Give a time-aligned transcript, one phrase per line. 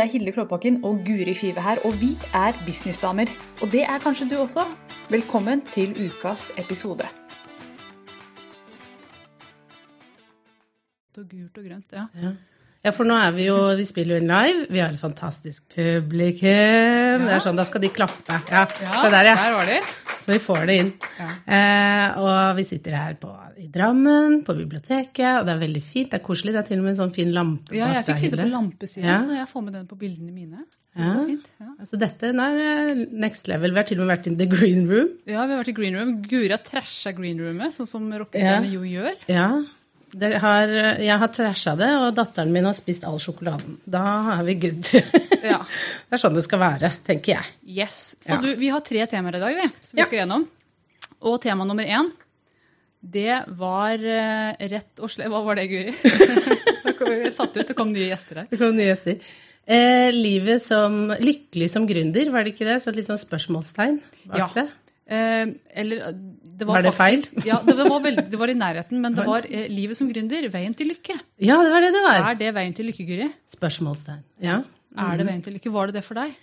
[0.00, 3.28] Det er Hilde Klåbakken og Guri Five her, og vi er businessdamer.
[3.62, 4.62] Og det er kanskje du også.
[5.10, 7.04] Velkommen til ukas episode.
[11.18, 12.06] Og gult og grønt, ja.
[12.16, 12.32] Ja.
[12.84, 14.66] Ja, for nå er vi jo Vi spiller jo inn live.
[14.72, 17.26] Vi har et fantastisk publikum.
[17.26, 18.38] Det er sånn, Da skal de klappe.
[18.50, 19.34] Ja, se der, ja.
[19.36, 19.78] Der var de.
[20.20, 20.90] Så vi får det inn.
[21.20, 23.30] Eh, og vi sitter her på,
[23.60, 26.10] i Drammen, på biblioteket, og det er veldig fint.
[26.12, 26.52] Det er koselig.
[26.56, 29.08] Det er til og med en sånn fin lampe Ja, jeg fikk sitte på lampesiden,
[29.08, 29.16] Ja.
[29.22, 30.64] så jeg får med den på bildene mine.
[30.96, 31.12] Ja.
[31.60, 31.68] Ja.
[31.78, 33.70] Altså dette er next level.
[33.70, 35.08] Vi har til og med vært i the green room.
[35.26, 36.16] ja, vi har vært i green room.
[36.22, 38.72] Guri har trasha green roomet, sånn som rockestjerner Ja.
[38.72, 39.14] jo gjør.
[39.28, 39.62] Ja,
[40.42, 43.76] har, jeg har trasha det, og datteren min har spist all sjokoladen.
[43.86, 44.02] Da
[44.38, 44.90] er vi good.
[45.40, 45.56] Ja.
[45.64, 47.46] det er sånn det skal være, tenker jeg.
[47.80, 48.00] Yes.
[48.20, 48.40] Så Ja.
[48.44, 50.04] du, vi har tre temaer i dag, vi, som vi Ja.
[50.08, 50.42] skal gjennom.
[51.22, 52.10] Og tema nummer én,
[53.00, 55.94] det var eh, rett og slett Hva var det, Guri?
[57.00, 58.46] Vi satt ut, det kom nye gjester her.
[58.50, 59.16] Det kom nye gjester.
[59.64, 62.76] Eh, livet som lykkelig som gründer, var det ikke det?
[62.84, 63.96] Så litt sånn spørsmålstegn
[64.28, 64.48] bak Ja.
[64.54, 64.66] det.
[65.10, 65.46] Eh,
[65.82, 66.12] eller
[66.60, 67.22] det var, Var det feil?
[67.48, 70.46] Ja, det var, veldig, det var i nærheten, men det var eh, livet som gründer,
[70.52, 71.16] veien til lykke.
[71.42, 72.20] Ja, det var det det var.
[72.30, 73.30] Er det veien til lykke, Guri?
[73.50, 74.22] Spørsmålstegn.
[74.44, 74.60] Ja.
[74.98, 75.72] Er det veien til lykke?
[75.74, 76.36] Var det det for deg?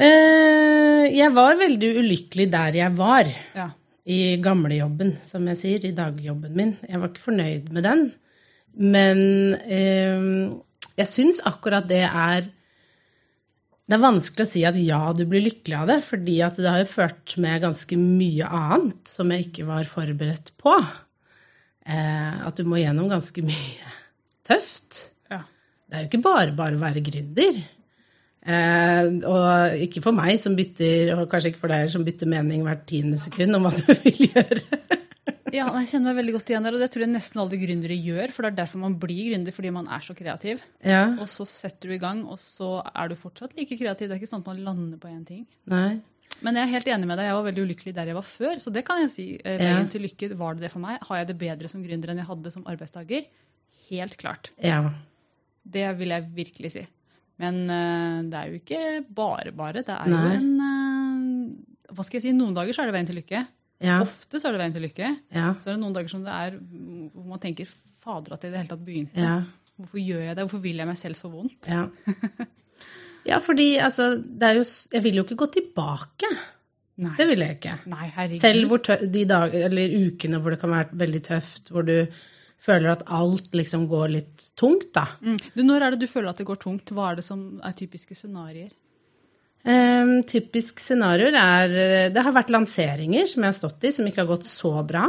[0.00, 3.30] Eh, jeg var veldig ulykkelig der jeg var.
[3.56, 3.68] Ja.
[4.10, 5.84] I gamlejobben, som jeg sier.
[5.86, 6.72] I dagjobben min.
[6.88, 8.06] Jeg var ikke fornøyd med den.
[8.80, 9.20] Men
[9.66, 10.54] eh,
[10.98, 12.48] jeg syns akkurat det er
[13.90, 16.70] Det er vanskelig å si at ja, du blir lykkelig av det, fordi at det
[16.70, 20.76] har jo ført med ganske mye annet som jeg ikke var forberedt på.
[21.90, 23.90] Eh, at du må gjennom ganske mye
[24.46, 25.08] tøft.
[25.32, 25.42] Ja.
[25.90, 27.58] Det er jo ikke bare bare å være gründer.
[28.46, 32.62] Eh, og ikke for meg som bytter, og kanskje ikke for deg som bytter mening
[32.68, 34.99] hvert tiende sekund om hva du vil gjøre.
[35.54, 37.96] Ja, jeg kjenner meg veldig godt igjen der, og det tror jeg nesten alle gründere
[37.98, 38.32] gjør.
[38.34, 40.62] For det er derfor man blir gründer, fordi man er så kreativ.
[40.86, 44.08] Ja, Og så setter du i gang, og så er du fortsatt like kreativ.
[44.08, 45.46] Det er ikke sånn at man lander på én ting.
[45.66, 46.00] nei.
[46.40, 47.26] Men jeg er helt enig med deg.
[47.26, 48.60] Jeg var veldig ulykkelig der jeg var før.
[48.62, 49.24] Så det kan jeg si.
[49.44, 49.84] Veien Ja.
[49.92, 51.02] Til lykke, var det det for meg?
[51.04, 53.26] Har jeg det bedre som gründer enn jeg hadde som arbeidstaker?
[53.90, 54.48] Helt klart.
[54.62, 54.94] Ja.
[55.68, 56.86] Det vil jeg virkelig si.
[57.42, 58.80] Men uh, det er jo ikke
[59.12, 59.82] bare bare.
[59.84, 60.22] Det er Nei.
[60.22, 62.32] jo en uh, Hva skal jeg si?
[62.38, 63.42] Noen dager så er det veien til lykke.
[63.80, 64.00] Ja.
[64.04, 65.10] Ofte så er det veien til lykke.
[65.32, 65.54] Ja.
[65.60, 67.68] Så er det noen dager som det er hvor man tenker
[68.00, 69.24] fader at det i det hele tatt begynte.
[69.24, 69.36] Ja.
[69.80, 70.44] Hvorfor gjør jeg det?
[70.44, 71.70] Hvorfor vil jeg meg selv så vondt?
[71.70, 71.86] Ja.
[73.30, 76.32] ja, fordi altså det jo, Jeg vil jo ikke gå tilbake.
[77.00, 77.78] Nei, Det vil jeg ikke.
[77.88, 78.10] Nei.
[78.42, 81.96] Selv hvor tø de dager, eller ukene hvor det kan være veldig tøft, hvor du
[82.60, 85.06] føler at alt liksom går litt tungt, da.
[85.24, 85.38] mm.
[85.54, 86.92] du, Når er det du føler at det går tungt?
[86.92, 88.74] Hva er det som er typiske scenarioer?
[89.60, 94.06] Um, typisk scenarioer er eh, Det har vært lanseringer som jeg har stått i, som
[94.08, 95.02] ikke har gått så bra.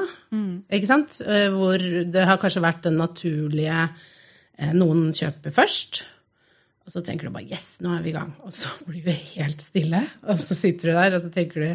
[0.67, 1.22] Ikke sant?
[1.23, 6.03] Eh, Hvor det har kanskje vært den naturlige eh, Noen kjøper først.
[6.84, 8.35] Og så tenker du bare 'yes, nå er vi i gang'.
[8.44, 10.03] Og så blir det helt stille.
[10.28, 11.72] Og så sitter du der, og så tenker du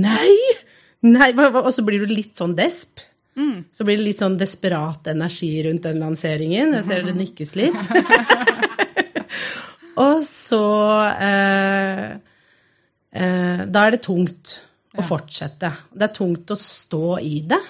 [0.00, 0.58] 'nei'!
[1.02, 3.04] nei Og så blir du litt sånn desp.
[3.72, 6.74] Så blir det litt sånn desperat energi rundt den lanseringen.
[6.80, 7.78] Jeg ser det nikkes litt.
[10.00, 10.64] Og så
[11.20, 12.06] eh,
[13.12, 14.56] eh, Da er det tungt
[14.90, 15.70] å fortsette.
[15.94, 17.60] Det er tungt å stå i det.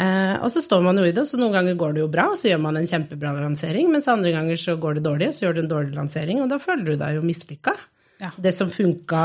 [0.00, 2.10] Eh, og så står man jo i det, og så noen ganger går det jo
[2.12, 5.28] bra, og så gjør man en kjempebra lansering, mens andre ganger så går det dårlig,
[5.28, 7.74] og så gjør du en dårlig lansering, og da føler du deg jo mislykka.
[8.22, 8.30] Ja.
[8.46, 9.24] Det som funka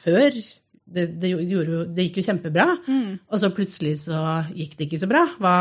[0.00, 0.38] før,
[0.94, 2.68] det, det, jo, det gikk jo kjempebra,
[3.26, 4.22] og så plutselig så
[4.54, 5.26] gikk det ikke så bra.
[5.42, 5.56] Hva,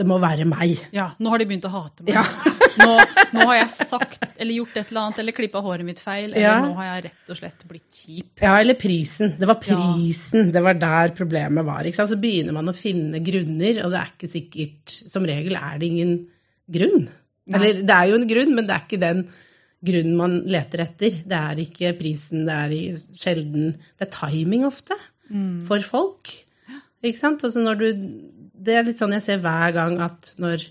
[0.00, 0.74] det må være meg.
[0.96, 2.16] Ja, nå har de begynt å hate meg.
[2.18, 2.26] Ja.
[2.80, 2.88] nå,
[3.36, 6.40] nå har jeg sagt eller gjort et eller annet, eller klippa håret mitt feil, eller
[6.40, 6.54] Ja.
[6.64, 8.30] nå har jeg rett og slett blitt kjip.
[8.42, 9.34] Ja, eller prisen.
[9.38, 10.50] Det var prisen.
[10.54, 11.84] Det var der problemet var.
[11.92, 15.88] Så begynner man å finne grunner, og det er ikke sikkert Som regel er det
[15.92, 16.14] ingen
[16.70, 17.08] grunn.
[17.52, 19.24] Eller det er jo en grunn, men det er ikke den
[19.82, 21.16] grunnen man leter etter.
[21.26, 24.94] Det er ikke prisen, det er sjelden Det er timing ofte
[25.66, 26.28] for folk.
[27.02, 27.42] Ikke sant?
[27.42, 27.88] Altså når du
[28.62, 30.68] Det er litt sånn jeg ser hver gang at når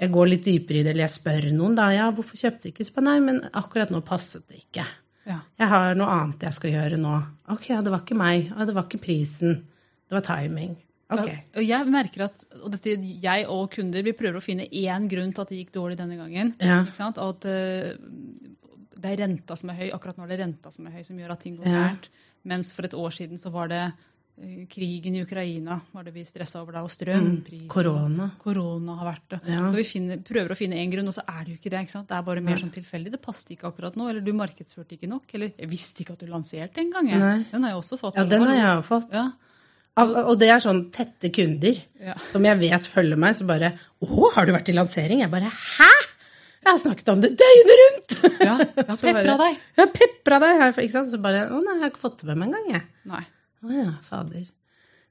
[0.00, 2.72] jeg går litt dypere i det, eller jeg spør noen, da ja, hvorfor kjøpte du
[2.72, 2.86] ikke?
[2.88, 4.86] Så nei, men akkurat nå passet det ikke.
[5.24, 5.38] Ja.
[5.60, 7.12] Jeg har noe annet jeg skal gjøre nå.
[7.54, 8.50] Ok, ja, det var ikke meg.
[8.50, 9.62] Ja, det var ikke prisen.
[10.04, 10.74] Det var timing.
[11.14, 11.30] Ok.
[11.60, 15.32] Og jeg merker at og dette, jeg og kunder vi prøver å finne én grunn
[15.34, 16.54] til at det gikk dårlig denne gangen.
[16.58, 16.82] Ja.
[16.84, 17.20] Ikke sant?
[17.22, 17.94] At uh,
[19.04, 19.86] det er renta som er høy.
[19.94, 22.10] Akkurat nå er det renta som er høy, som gjør at ting går gærent.
[22.50, 23.84] Mens for et år siden så var det
[24.68, 27.64] krigen i Ukraina var det vi stressa over da, og strømpriser.
[27.64, 27.68] Mm.
[27.70, 28.30] Korona.
[28.42, 29.38] Korona har vært det.
[29.52, 29.60] Ja.
[29.68, 31.84] Så vi finner, prøver å finne én grunn, og så er det jo ikke det.
[31.86, 32.08] ikke sant?
[32.10, 33.12] Det er bare mer sånn tilfeldig.
[33.14, 35.30] Det passet ikke akkurat nå, eller du markedsførte ikke nok.
[35.38, 37.08] Eller jeg visste ikke at du lanserte engang.
[37.52, 38.18] Den har jeg også fått.
[38.18, 39.14] Ja, den har jeg også fått.
[39.14, 39.28] Ja.
[39.96, 42.16] Av, og det er sånn tette kunder Ja.
[42.32, 45.46] som jeg vet følger meg, så bare 'Å, har du vært i lansering?' Jeg bare
[45.54, 46.10] 'Hæ?'
[46.64, 48.40] Jeg har snakket om det døgnet rundt!
[48.40, 49.58] Ja, jeg har pepra deg.
[49.76, 50.74] Jeg har pepra deg!
[50.82, 51.10] Ikke sant?
[51.12, 52.82] Så bare Å nei, jeg har ikke fått det med meg engang, jeg.
[53.04, 53.22] Nei.
[53.64, 54.44] Å ja, fader.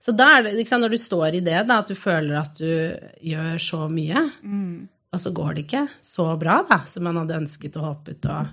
[0.03, 2.57] Så da er det, liksom, når du står i det, da, at du føler at
[2.59, 2.69] du
[3.23, 4.25] gjør så mye,
[5.13, 8.49] og så går det ikke så bra da, som man hadde ønsket og håpet og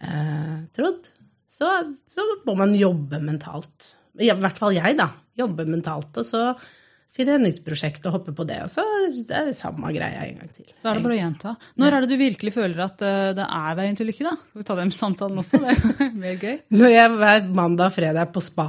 [0.00, 1.10] eh, trodd,
[1.44, 1.68] så,
[2.08, 3.92] så må man jobbe mentalt.
[4.16, 5.10] I hvert fall jeg, da.
[5.36, 6.16] Jobbe mentalt.
[6.20, 6.46] Og så
[7.12, 8.58] finne et nytt prosjekt og hoppe på det.
[8.64, 8.84] Og så
[9.36, 10.68] er det samme greia en gang til.
[10.80, 11.54] Så er det bare å gjenta.
[11.80, 14.34] Når er det du virkelig føler at eh, det er veien til lykke, da?
[14.40, 15.60] Skal vi ta den samtalen også?
[15.62, 16.56] Det er jo mer gøy.
[16.78, 18.68] Når jeg hver mandag og fredag på spa.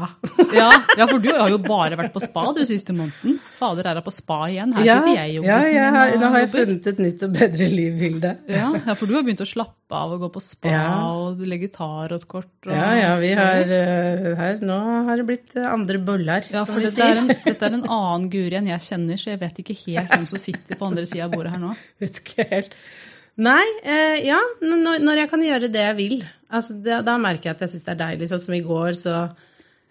[0.53, 0.69] Ja,
[0.99, 3.39] ja, for du har jo bare vært på spa du siste måneden.
[3.63, 4.73] Fader, er hun på spa igjen?
[4.75, 6.99] Her Ja, sitter jeg i ja, jobbussen jeg min og nå har jeg funnet et
[7.07, 8.31] nytt og bedre liv, Hilde.
[8.51, 10.83] Ja, ja, for du har begynt å slappe av og gå på spa Ja.
[11.15, 12.49] og legge tarotkort.
[12.67, 14.77] og- Ja, ja, vi har uh, her Nå
[15.07, 17.77] har det blitt uh, andre bøller, Ja, som vi dette er, for en, dette er
[17.79, 20.89] en annen Guri enn jeg kjenner, så jeg vet ikke helt hvem som sitter på
[20.91, 21.71] andre sida av bordet her nå.
[22.03, 22.75] Vet ikke helt.
[23.43, 26.19] Nei, eh, ja, når, når jeg kan gjøre det jeg vil.
[26.53, 28.27] Altså, det, da merker jeg at jeg syns det er deilig.
[28.29, 29.15] Sånn som i går, så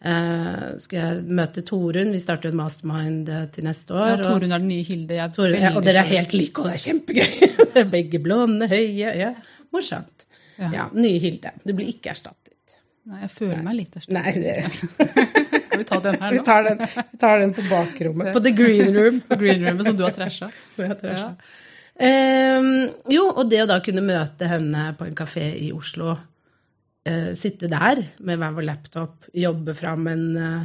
[0.05, 2.13] eh, skulle jeg møte Torunn.
[2.15, 4.13] Vi starter jo en mastermind eh, til neste år.
[4.13, 5.17] Ja, Torunn er den nye Hilde.
[5.17, 7.49] Er ja, og dere er helt like, og det er kjempegøy.
[7.63, 9.17] Dere er begge blonde, høye.
[9.19, 9.33] Ja,
[9.75, 10.27] morsomt.
[10.59, 10.71] Ja.
[10.75, 11.55] Ja, nye Hilde.
[11.65, 12.77] Du blir ikke erstattet.
[13.09, 14.15] Nei, jeg føler meg litt erstattet.
[14.15, 18.33] Nei, det, Skal vi ta den her vi, tar den, vi tar den på bakrommet.
[18.35, 19.23] På the green room.
[19.41, 20.51] Green roomet som du har trasha.
[20.79, 21.33] Jeg.
[22.03, 26.15] Ehm, jo, og det å da kunne møte henne på en kafé i Oslo,
[27.07, 30.65] eh, sitte der med hver vår laptop, jobbe fram en, eh,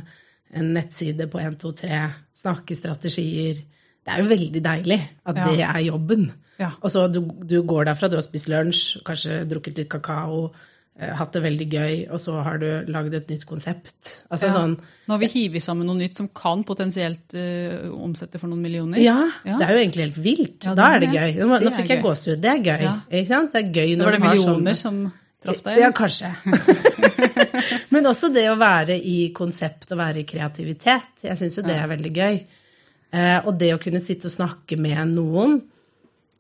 [0.60, 2.01] en nettside på 1, 2, 3,
[2.36, 3.63] snakke strategier
[4.07, 5.45] Det er jo veldig deilig at Ja.
[5.51, 6.31] det er jobben.
[6.60, 6.69] Ja.
[6.81, 10.54] Og så du, du går derfra, du har spist lunsj, kanskje drukket litt kakao,
[10.98, 14.22] eh, hatt det veldig gøy, og så har du lagd et nytt konsept.
[14.31, 14.54] Altså Ja.
[14.54, 18.62] sånn Nå har vi hivet sammen noe nytt som kan potensielt uh, omsette for noen
[18.63, 18.98] millioner.
[19.04, 19.57] Ja, Ja.
[19.60, 20.63] det er jo egentlig helt vilt.
[20.66, 21.36] Ja, da er det gøy.
[21.44, 22.40] Nå, Det nå fikk jeg gåsehud.
[22.42, 23.01] Det er gøy.
[23.12, 23.51] Ikke sant?
[23.51, 25.12] Det er gøy Det når var det du har millioner som
[25.44, 25.80] traff deg?
[25.81, 26.34] Ja, kanskje.
[27.94, 31.25] Men også det å være i konsept og være i kreativitet.
[31.28, 32.38] Jeg syns jo det er veldig gøy.
[33.18, 35.60] Eh, og det å kunne sitte og snakke med noen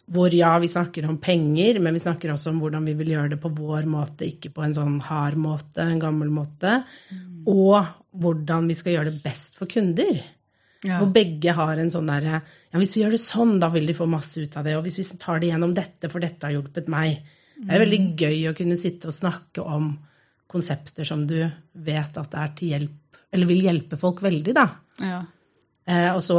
[0.07, 3.33] hvor ja, vi snakker om penger, men vi snakker også om hvordan vi vil gjøre
[3.33, 6.77] det på vår måte, ikke på en sånn hard måte, en gammel måte.
[7.43, 7.75] Og
[8.15, 10.21] hvordan vi skal gjøre det best for kunder.
[10.85, 11.01] Ja.
[11.01, 13.95] Hvor begge har en sånn derre Ja, hvis vi gjør det sånn, da vil de
[13.97, 14.77] få masse ut av det.
[14.77, 17.19] Og hvis vi tar det gjennom dette, for dette har hjulpet meg.
[17.57, 19.91] Det er veldig gøy å kunne sitte og snakke om
[20.47, 21.39] konsepter som du
[21.87, 24.67] vet at er til hjelp, eller vil hjelpe folk veldig, da.
[25.03, 25.19] Ja.
[25.87, 26.37] Eh, og så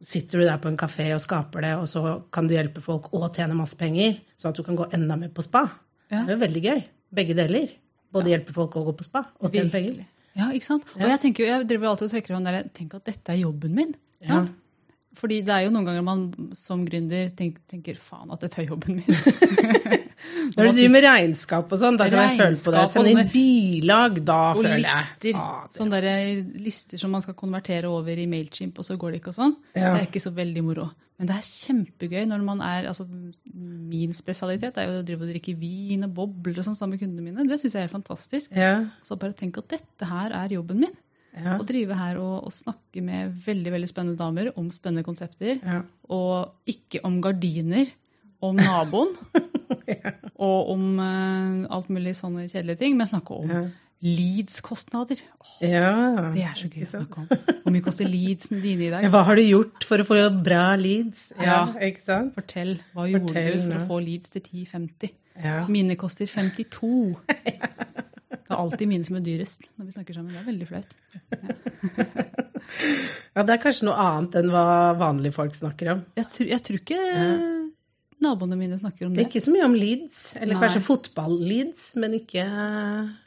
[0.00, 2.02] sitter du der på en kafé og skaper det, og så
[2.34, 5.32] kan du hjelpe folk og tjene masse penger, sånn at du kan gå enda mer
[5.34, 5.64] på spa.
[6.08, 6.22] Ja.
[6.22, 6.84] Det er jo veldig gøy.
[7.18, 7.74] Begge deler.
[8.14, 10.06] Både hjelpe folk og gå på spa, og tjene penger.
[10.38, 10.86] Ja, ikke sant?
[10.96, 13.40] Og jeg tenker jo, jeg driver alltid og trekker fram der, tenk at dette er
[13.42, 13.94] jobben min.
[14.24, 14.52] Sant?
[14.52, 14.67] Ja.
[15.16, 16.20] Fordi det er jo noen ganger man
[16.54, 19.08] som gründer tenker, tenker faen at dette er jobben min.
[20.56, 22.84] Når du driver med regnskap og sånn, da kan jeg føle på det.
[22.92, 25.38] Send og inn bilag, da føler jeg lister.
[25.40, 29.20] Ah, Sånne der lister som man skal konvertere over i Mailchimp, og så går det
[29.22, 29.56] ikke og sånn.
[29.74, 29.92] Ja.
[29.94, 30.88] Det er ikke så veldig moro.
[31.18, 35.32] Men det er kjempegøy når man er altså Min spesialitet er jo å drive og
[35.32, 37.48] drikke vin og bobler og sånn sammen med kundene mine.
[37.50, 38.54] Det syns jeg er fantastisk.
[38.54, 40.94] Ja, Så bare tenk at dette her er jobben min.
[41.44, 45.58] Ja, Å drive her og, og snakke med veldig veldig spennende damer om spennende konsepter.
[45.62, 45.82] ja.
[46.08, 47.86] Og ikke om gardiner,
[48.40, 49.14] om naboen.
[50.38, 53.62] Og om uh, alt mulig sånne kjedelige ting, men snakke om Ja.
[54.06, 55.18] leads-kostnader.
[55.42, 56.30] Oh, ja.
[56.32, 57.26] det er så gøy å snakke om.
[57.64, 59.08] Hvor mye koster Leedsen dine i dag?
[59.12, 61.32] Hva har du gjort for å få bra Leeds?
[61.42, 61.64] Ja.
[61.82, 62.32] ikke sant?
[62.38, 62.76] Fortell.
[62.94, 63.80] Hva gjorde Fortell du for nå.
[63.82, 65.12] å få Leeds til 10,50?
[65.42, 65.58] Ja.
[65.68, 66.92] Mine koster 52.
[68.48, 70.32] Det er alltid mine som er dyrest når vi snakker sammen.
[70.32, 70.94] Det er veldig flaut.
[73.36, 74.64] ja, det er kanskje noe annet enn hva
[74.98, 76.02] vanlige folk snakker om.
[76.18, 77.00] Jeg, tror- jeg tror ikke
[78.24, 79.20] naboene mine snakker om det.
[79.22, 80.62] det Ikke så mye om Leeds, eller Nei.
[80.64, 82.44] kanskje fotball-Leeds, men ikke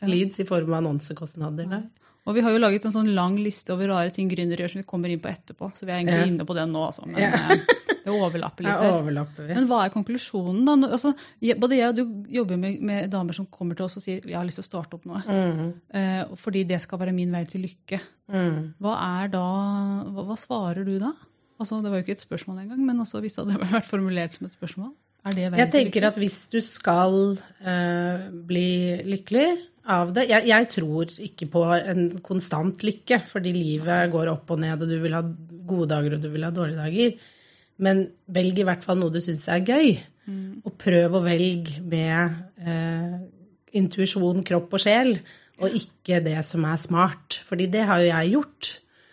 [0.09, 1.69] Leeds i form av annonsekostnader.
[1.71, 1.83] Nei.
[2.29, 4.81] Og vi har jo laget en sånn lang liste over rare ting gründere gjør som
[4.83, 5.71] vi kommer inn på etterpå.
[5.73, 6.27] Så vi er egentlig Ja.
[6.29, 7.07] inne på den nå, altså.
[7.07, 7.31] Men Ja.
[7.33, 7.57] eh,
[8.05, 8.95] det overlapper litt her.
[8.99, 9.53] overlapper vi.
[9.57, 10.89] Men hva er konklusjonen, da?
[10.97, 11.13] Altså,
[11.61, 14.37] både jeg og du jobber med, med damer som kommer til oss og sier jeg
[14.37, 15.21] har lyst til å starte opp noe.
[15.27, 17.99] Mm, Eh, fordi det skal være min vei til lykke.
[18.31, 18.59] mm.
[18.81, 19.45] Hva er da,
[20.11, 21.11] hva, hva svarer du da?
[21.61, 24.33] Altså, det var jo ikke et spørsmål engang, men altså, hvis det hadde vært formulert
[24.33, 28.69] som et spørsmål, er det veien Jeg tenker at hvis du skal eh, bli
[29.05, 29.49] lykkelig
[29.91, 34.59] av det jeg, jeg tror ikke på en konstant lykke, fordi livet går opp og
[34.61, 37.15] ned, og du vil ha gode dager og du vil ha dårlige dager.
[37.81, 39.95] Men velg i hvert fall noe du syns er gøy.
[40.63, 43.15] Og prøv å velge med eh,
[43.75, 45.15] intuisjon, kropp og sjel,
[45.61, 47.39] og ikke det som er smart.
[47.47, 48.69] Fordi det har jo jeg gjort.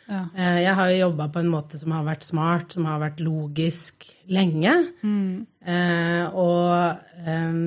[0.09, 0.21] Ja.
[0.37, 3.21] Eh, Jeg har jo jobba på en måte som har vært smart, som har vært
[3.25, 4.75] logisk lenge.
[5.05, 7.59] Eh, og eh,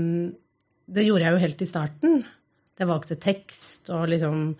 [0.91, 2.21] det gjorde jeg jo helt i starten.
[2.81, 4.55] Jeg valgte tekst og liksom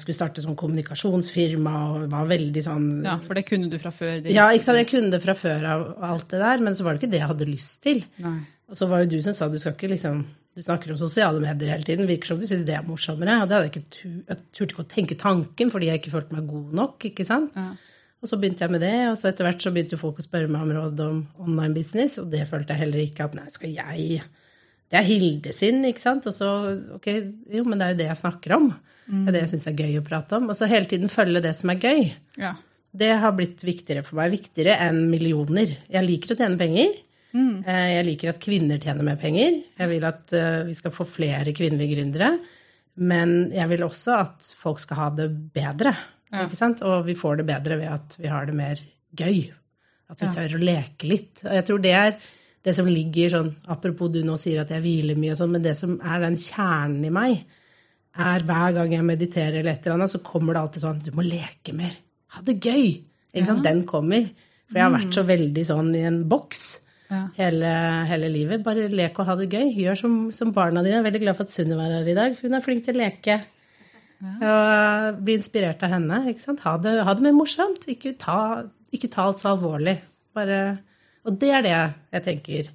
[0.00, 4.18] skulle starte som kommunikasjonsfirma og var veldig sånn ja, for det kunne du fra før.
[4.26, 6.96] Ja, ikke sant, jeg kunne det fra før av alt det der, men så var
[6.96, 8.02] det ikke det jeg hadde lyst til.
[8.24, 8.40] Nei.
[8.68, 10.26] Og så var jo du som sa du skal ikke liksom
[10.58, 12.08] Du snakker om sosiale medier hele tiden.
[12.08, 13.36] Virker som du syns det er morsommere.
[13.44, 16.10] Og det hadde jeg ikke tu, jeg turte ikke å tenke tanken fordi jeg ikke
[16.16, 17.06] følte meg god nok.
[17.12, 17.54] ikke sant?
[17.54, 17.68] Ja.
[18.18, 20.50] Og så begynte jeg med det, og så etter hvert så begynte folk å spørre
[20.50, 23.70] meg om råd om online business, og det følte jeg heller ikke at nei, skal
[23.70, 24.24] jeg
[24.88, 26.28] Det er Hilde sin, ikke sant?
[26.30, 26.52] Og så
[26.96, 27.08] ok,
[27.52, 28.70] jo, men det er jo det jeg snakker om.
[29.08, 30.48] Det er det jeg syns er gøy å prate om.
[30.52, 32.08] Og så hele tiden følge det som er gøy.
[32.40, 32.54] Ja.
[32.98, 34.32] Det har blitt viktigere for meg.
[34.32, 35.74] Viktigere enn millioner.
[35.88, 36.94] Jeg liker å tjene penger.
[37.36, 37.54] Mm.
[37.68, 39.60] Jeg liker at kvinner tjener mer penger.
[39.78, 42.32] Jeg vil at eh, vi skal få flere kvinnelige gründere.
[42.98, 45.94] Men jeg vil også at folk skal ha det bedre.
[46.32, 46.82] Ikke sant?
[46.84, 48.80] Og vi får det bedre ved at vi har det mer
[49.16, 49.46] gøy.
[50.08, 51.44] At vi tør å leke litt.
[51.44, 52.16] Og jeg tror det er
[52.66, 55.62] det som ligger sånn Apropos du nå sier at jeg hviler mye og sånn, men
[55.64, 57.44] det som er den kjernen i meg,
[58.18, 61.12] er hver gang jeg mediterer eller et eller annet, så kommer det alltid sånn Du
[61.14, 61.94] må leke mer.
[62.34, 62.88] Ha det gøy.
[63.32, 63.62] Ikke sant?
[63.64, 64.26] Den kommer.
[64.68, 66.62] For jeg har vært så veldig sånn i en boks
[67.08, 67.22] Ja.
[67.38, 67.68] hele,
[68.10, 68.64] hele livet.
[68.66, 69.70] Bare lek og ha det gøy.
[69.80, 70.98] Gjør som, som barna dine.
[70.98, 72.84] Jeg er veldig glad for at Sunniva er her i dag, for hun er flink
[72.84, 73.38] til å leke.
[74.42, 76.18] Og bli inspirert av henne.
[76.32, 76.60] Ikke sant?
[76.66, 77.86] Ha, det, ha det mer morsomt.
[77.88, 79.94] Ikke ta, ikke ta alt så alvorlig.
[80.36, 80.58] Bare,
[81.26, 82.70] og det er det jeg tenker.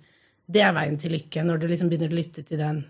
[0.53, 2.81] Det er veien til lykke, når du liksom begynner å lytte til den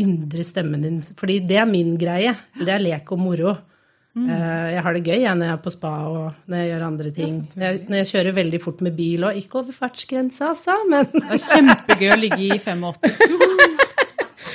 [0.00, 1.00] indre stemmen din.
[1.16, 2.34] Fordi det er min greie.
[2.60, 3.54] Det er lek og moro.
[4.16, 4.30] Mm.
[4.32, 7.10] Jeg har det gøy jeg, når jeg er på spa og når jeg gjør andre
[7.18, 7.34] ting.
[7.52, 11.10] Når jeg, når jeg kjører veldig fort med bil og ikke over fartsgrensa, altså, men
[11.12, 13.12] Det er kjempegøy å ligge i 85.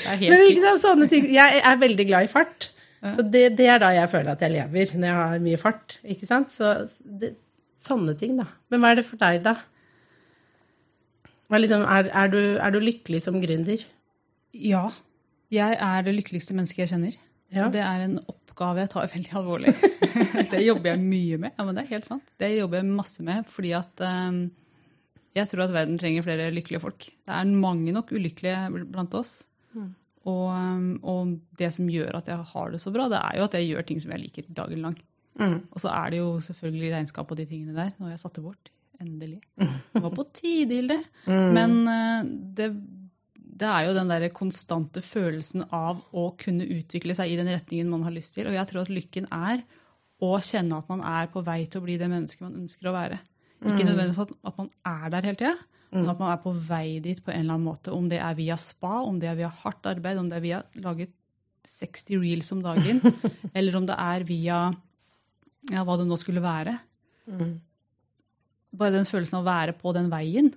[0.01, 1.27] Det er helt Men ikke sant, sånne ting.
[1.31, 2.71] Jeg er veldig glad i fart.
[3.15, 5.97] Så det, det er da jeg føler at jeg lever, når jeg har mye fart.
[6.05, 6.51] ikke sant?
[6.53, 7.31] Så det,
[7.81, 8.47] sånne ting, da.
[8.69, 9.55] Men hva er det for deg, da?
[11.51, 13.81] Hva er, liksom, er, er, du, er du lykkelig som gründer?
[14.55, 14.85] Ja.
[15.51, 17.17] Jeg er det lykkeligste mennesket jeg kjenner.
[17.51, 17.65] Ja.
[17.73, 19.73] Det er en oppgave jeg tar veldig alvorlig.
[20.53, 21.51] det jobber jeg mye med.
[21.57, 22.31] Ja, men det er helt sant.
[22.39, 24.39] Det jobber jeg masse med fordi at um,
[25.35, 27.11] jeg tror at verden trenger flere lykkelige folk.
[27.11, 29.41] Det er mange nok ulykkelige blant oss.
[29.75, 33.51] Og, um, og det som gjør at jeg har det så bra, det er jo
[33.51, 34.95] at jeg gjør ting som jeg liker dagen lang.
[35.67, 37.91] Og så er det jo selvfølgelig regnskap og de tingene der.
[37.99, 38.71] Når jeg satte bort.
[39.01, 39.41] Endelig.
[39.93, 40.97] Det var på tide, Hilde.
[41.25, 42.69] Men eh, det,
[43.61, 47.89] det er jo den der konstante følelsen av å kunne utvikle seg i den retningen
[47.91, 48.49] man har lyst til.
[48.49, 49.65] Og jeg tror at lykken er
[50.21, 52.95] å kjenne at man er på vei til å bli det mennesket man ønsker å
[52.95, 53.19] være.
[53.61, 55.55] Ikke nødvendigvis at, at man er der hele tida,
[55.93, 57.93] men at man er på vei dit på en eller annen måte.
[57.93, 60.61] Om det er via spa, om det er via hardt arbeid, om det er via
[60.81, 61.13] laget
[61.69, 63.01] 60 reels om dagen,
[63.57, 64.61] eller om det er via
[65.69, 66.77] ja, hva det nå skulle være.
[68.73, 70.51] Bare den følelsen av å være på den veien.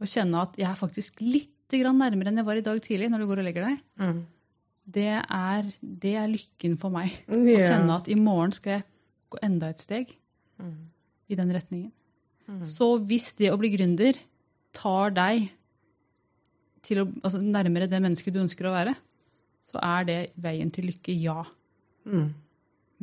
[0.00, 3.20] Og kjenne at jeg er faktisk litt nærmere enn jeg var i dag tidlig, når
[3.20, 3.80] du går og legger deg.
[4.88, 7.12] Det er, det er lykken for meg.
[7.28, 7.36] Å
[7.68, 8.86] kjenne at i morgen skal jeg
[9.28, 10.14] gå enda et steg
[11.28, 11.92] i den retningen.
[12.64, 14.16] Så hvis det å bli gründer
[14.72, 15.50] tar deg
[16.82, 18.94] til å, altså nærmere det mennesket du ønsker å være,
[19.68, 21.42] så er det veien til lykke, ja.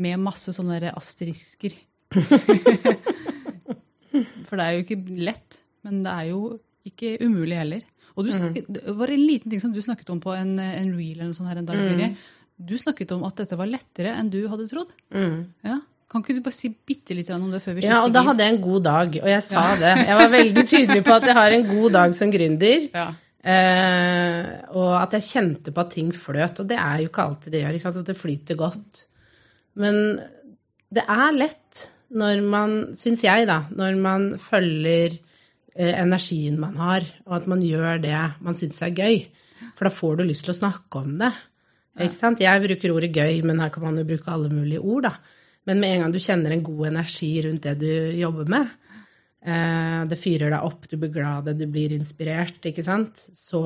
[0.01, 1.75] Med masse sånne asterisker.
[4.48, 6.41] For det er jo ikke lett, men det er jo
[6.86, 7.86] ikke umulig heller.
[8.15, 10.91] Og du snakket, det var en liten ting som du snakket om på en, en
[10.95, 11.81] reel eller sånt her en dag.
[11.81, 12.15] Mm.
[12.55, 14.93] Du snakket om at dette var lettere enn du hadde trodd.
[15.12, 15.81] Ja.
[16.12, 18.22] Kan ikke du bare si bitte litt om det før vi skifter Ja, og da
[18.27, 19.93] hadde jeg en god dag, og jeg sa det.
[20.05, 22.89] Jeg var veldig tydelig på at jeg har en god dag som gründer.
[22.95, 23.12] Ja.
[23.45, 26.63] Eh, og at jeg kjente på at ting fløt.
[26.63, 29.01] Og det er jo ikke alltid det gjør, at det flyter godt.
[29.77, 30.00] Men
[30.89, 31.84] det er lett
[32.17, 35.17] når man, syns jeg, da, når man følger
[35.75, 39.25] eh, energien man har, og at man gjør det man syns er gøy.
[39.75, 41.31] For da får du lyst til å snakke om det.
[42.05, 42.43] Ikke sant?
[42.43, 45.13] Jeg bruker ordet gøy, men her kan man jo bruke alle mulige ord, da.
[45.65, 48.74] Men med en gang du kjenner en god energi rundt det du jobber med,
[49.45, 53.63] eh, det fyrer deg opp, du blir glad, du blir inspirert, ikke sant, så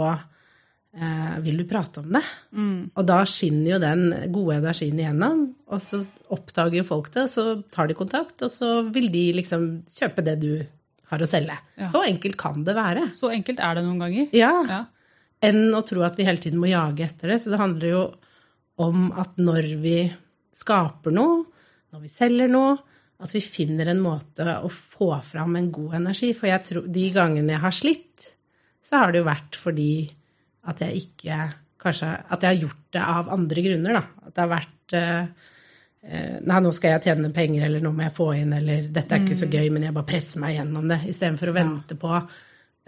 [1.00, 2.24] eh, vil du prate om det.
[2.94, 4.03] Og da skinner jo den
[4.36, 6.01] gode energien igjennom, og så
[6.36, 10.25] oppdager jo folk det, og så tar de kontakt, og så vil de liksom kjøpe
[10.27, 10.51] det du
[11.10, 11.58] har å selge.
[11.79, 11.89] Ja.
[11.91, 13.08] Så enkelt kan det være.
[13.13, 14.34] Så enkelt er det noen ganger.
[14.38, 14.53] Ja.
[14.70, 14.82] Ja.
[15.50, 17.39] Enn å tro at vi hele tiden må jage etter det.
[17.41, 18.03] Så det handler jo
[18.84, 19.98] om at når vi
[20.56, 21.44] skaper noe,
[21.94, 22.77] når vi selger noe,
[23.20, 26.32] at vi finner en måte å få fram en god energi.
[26.38, 28.29] For jeg tror, de gangene jeg har slitt,
[28.86, 29.91] så har det jo vært fordi
[30.68, 31.39] at jeg ikke
[31.80, 34.28] Kanskje at jeg har gjort det av andre grunner, da.
[34.28, 35.46] At det har vært eh,
[36.04, 39.16] eh, Nei, nå skal jeg tjene penger, eller nå må jeg få inn, eller dette
[39.16, 40.98] er ikke så gøy, men jeg bare presser meg gjennom det.
[41.13, 42.12] Istedenfor å vente på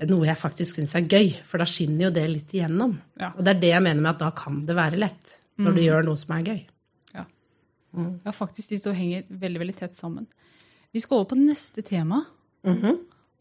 [0.10, 2.98] noe jeg faktisk syns er gøy, for da skinner jo det litt igjennom.
[3.22, 3.32] Ja.
[3.32, 5.82] Og det er det jeg mener med at da kan det være lett, når du
[5.86, 6.62] gjør noe som er gøy.
[7.16, 7.26] Ja.
[8.26, 10.28] ja, faktisk de to henger veldig, veldig tett sammen.
[10.92, 12.26] Vi skal over på neste tema.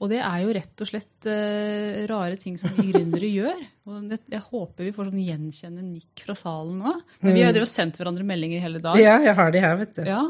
[0.00, 3.64] Og det er jo rett og slett uh, rare ting som vi gründere gjør.
[3.90, 6.94] Og jeg håper vi får sånn gjenkjennende nikk fra salen nå.
[7.20, 8.96] Men vi har jo sendt hverandre meldinger hele dag.
[9.00, 10.02] Ja, jeg har de her, vet du.
[10.08, 10.22] Ja,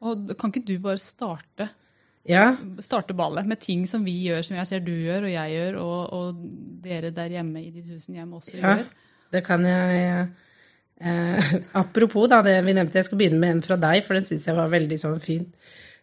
[0.00, 1.68] Og kan ikke du bare starte,
[2.28, 2.50] Ja,
[2.84, 5.78] starte ballet med ting som vi gjør, som jeg ser du gjør, og jeg gjør,
[5.80, 6.42] og, og
[6.84, 8.90] dere der hjemme i de tusen hjem også ja gjør?
[9.32, 10.26] det kan jeg
[11.00, 14.26] eh, Apropos da, det vi nevnte, jeg skal begynne med en fra deg, for den
[14.28, 15.46] syns jeg var veldig sånn fin.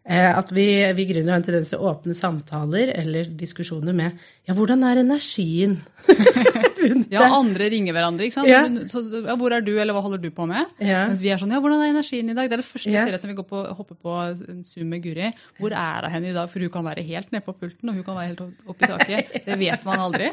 [0.06, 4.20] Eh, at vi, vi gründere har en tendens til å åpne samtaler eller diskusjoner med
[4.46, 5.80] Ja, hvordan er energien
[6.92, 8.27] rundt Ja, andre ringer hverandre.
[8.27, 8.48] ikke sant?
[8.50, 8.62] Ja.
[8.92, 11.08] Så, ja, 'Hvor er du', eller 'hva holder du på med?' Ja.
[11.08, 13.01] Mens vi er sånn 'Ja, hvordan er energien i dag?' Det er det første jeg
[13.08, 14.13] ser etter når vi går på, hopper på
[14.50, 15.34] en Zoom med Guri.
[15.60, 16.50] Hvor er hun i dag?
[16.50, 18.88] For hun kan være helt nede på pulten, og hun kan være helt opp- i
[18.88, 19.32] taket.
[19.46, 20.32] Det vet man aldri.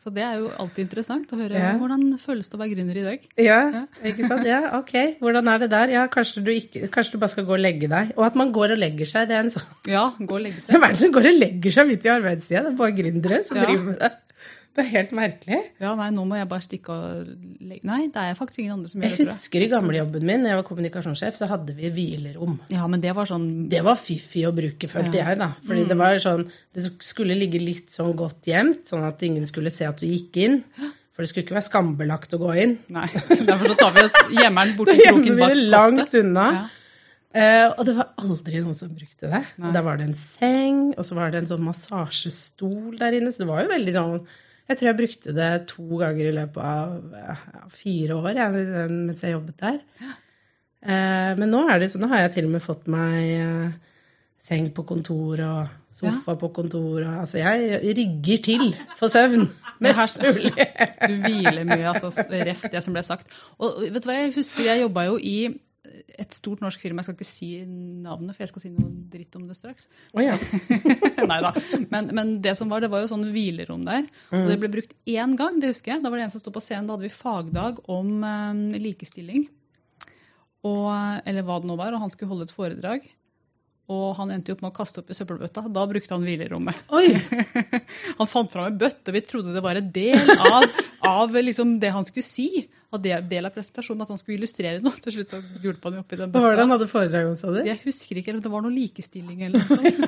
[0.00, 3.02] Så det er jo alltid interessant å høre hvordan føles det å være gründer i
[3.04, 3.20] dag.
[3.36, 4.46] Ja, ikke sant?
[4.46, 5.18] Ja, ok.
[5.20, 5.88] Hvordan er det der?
[5.92, 8.14] Ja, kanskje du, ikke, kanskje du bare skal gå og legge deg.
[8.16, 10.60] Og at man går og legger seg, det er en sånn Ja, gå og legge
[10.62, 10.70] seg.
[10.72, 12.62] Hvem er det som går og legger seg midt i arbeidstida?
[12.64, 14.10] Det er bare gründere som driver med det.
[14.76, 15.56] Det er helt merkelig.
[15.82, 18.90] Ja, nei, nå må jeg bare stikke og legge Nei, det er faktisk ingen andre
[18.92, 19.26] som gjør det, jeg.
[19.26, 22.54] husker i gamlejobben min, når jeg var kommunikasjonssjef, så hadde vi hvilerom.
[22.70, 25.50] Ja, men det var sånn Det var fiffig å bruke, følte jeg, da.
[25.66, 29.74] Fordi det var sånn Det skulle ligge litt sånn godt gjemt, sånn at ingen skulle
[29.74, 30.60] se at du gikk inn.
[31.10, 32.76] For det skulle ikke være skambelagt å gå inn.
[32.94, 33.08] Nei,
[33.50, 36.46] Derfor så tar vi gjemmeren borti kroken bak Da gjemmer vi det langt unna.
[36.60, 36.68] Ja.
[37.30, 39.42] Uh, og det var aldri noen som brukte det.
[39.62, 39.70] Nei.
[39.74, 43.30] Der var det en seng, og så var det en sånn massasjestol der inne.
[43.30, 44.16] Så det var jo veldig sånn
[44.70, 47.36] Jeg tror jeg brukte det to ganger i løpet av ja,
[47.74, 49.80] fire år jeg, mens jeg jobbet der.
[50.80, 53.72] Eh, men nå er det så nå har jeg til og med fått meg eh,
[54.40, 57.02] seng på kontor og sofa på kontor.
[57.02, 58.68] Og, altså jeg rigger til
[59.00, 59.48] for søvn.
[59.82, 60.52] Mest mulig.
[61.08, 63.32] Du hviler mye, altså ref det som ble sagt.
[63.58, 65.36] Og vet du hva, jeg husker jeg jobba jo i
[65.90, 69.36] et stort norsk firma, jeg skal ikke si navnet, for jeg skal si noe dritt
[69.38, 69.88] om det straks.
[70.14, 70.36] Oh, ja.
[71.30, 71.52] Nei da.
[71.92, 74.08] Men, men det som var, det var jo sånn hvilerom der.
[74.34, 76.04] Og det ble brukt én gang, det husker jeg.
[76.04, 79.48] Da var det en som sto på scenen, da hadde vi fagdag om um, likestilling.
[80.66, 80.90] Og,
[81.24, 83.08] eller hva det nå var, og han skulle holde et foredrag.
[83.90, 85.64] Og han endte opp med å kaste opp i søppelbøtta.
[85.72, 86.76] Da brukte han hvilerommet.
[88.20, 90.66] Han fant fram en bøtte, og vi trodde det var en del av,
[91.08, 92.68] av liksom det han skulle si.
[92.90, 94.96] Av del av presentasjonen, at han skulle illustrere noe.
[94.98, 97.36] Til slutt så gulpa han jo oppi den Hva var det han hadde foredrag om,
[97.38, 97.60] sa du?
[97.62, 100.00] Jeg husker ikke, eller det var noe likestilling eller noe sånt.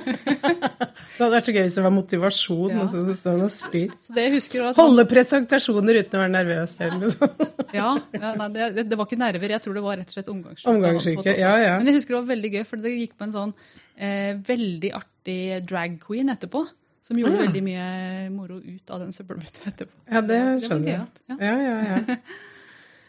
[1.12, 2.80] Det hadde vært så gøy hvis det var motivasjon, Ja.
[2.82, 3.92] og så står han og spyr.
[4.02, 7.12] Så det jeg husker var at han, Holde presentasjoner uten å være nervøs eller noe
[7.14, 7.42] sånt.
[7.78, 10.30] ja, ja, nei, det, det var ikke nerver, jeg tror det var rett og slett
[10.32, 10.72] omgangssyke.
[10.74, 11.74] Omgangssyke, ja, ja.
[11.78, 13.54] Men jeg husker det var veldig gøy, for det gikk på en sånn
[13.94, 15.40] eh, veldig artig
[15.70, 16.64] drag queen etterpå.
[17.02, 17.46] Som gjorde Ah, ja.
[17.48, 17.86] veldig mye
[18.30, 19.94] moro ut av den søppelbøtta etterpå.
[20.10, 21.06] Ja, det skjønner jeg.
[21.34, 21.76] Ja, ja,
[22.08, 22.16] ja.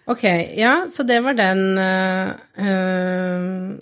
[0.06, 0.24] Ok,
[0.58, 2.32] ja, så det var den uh,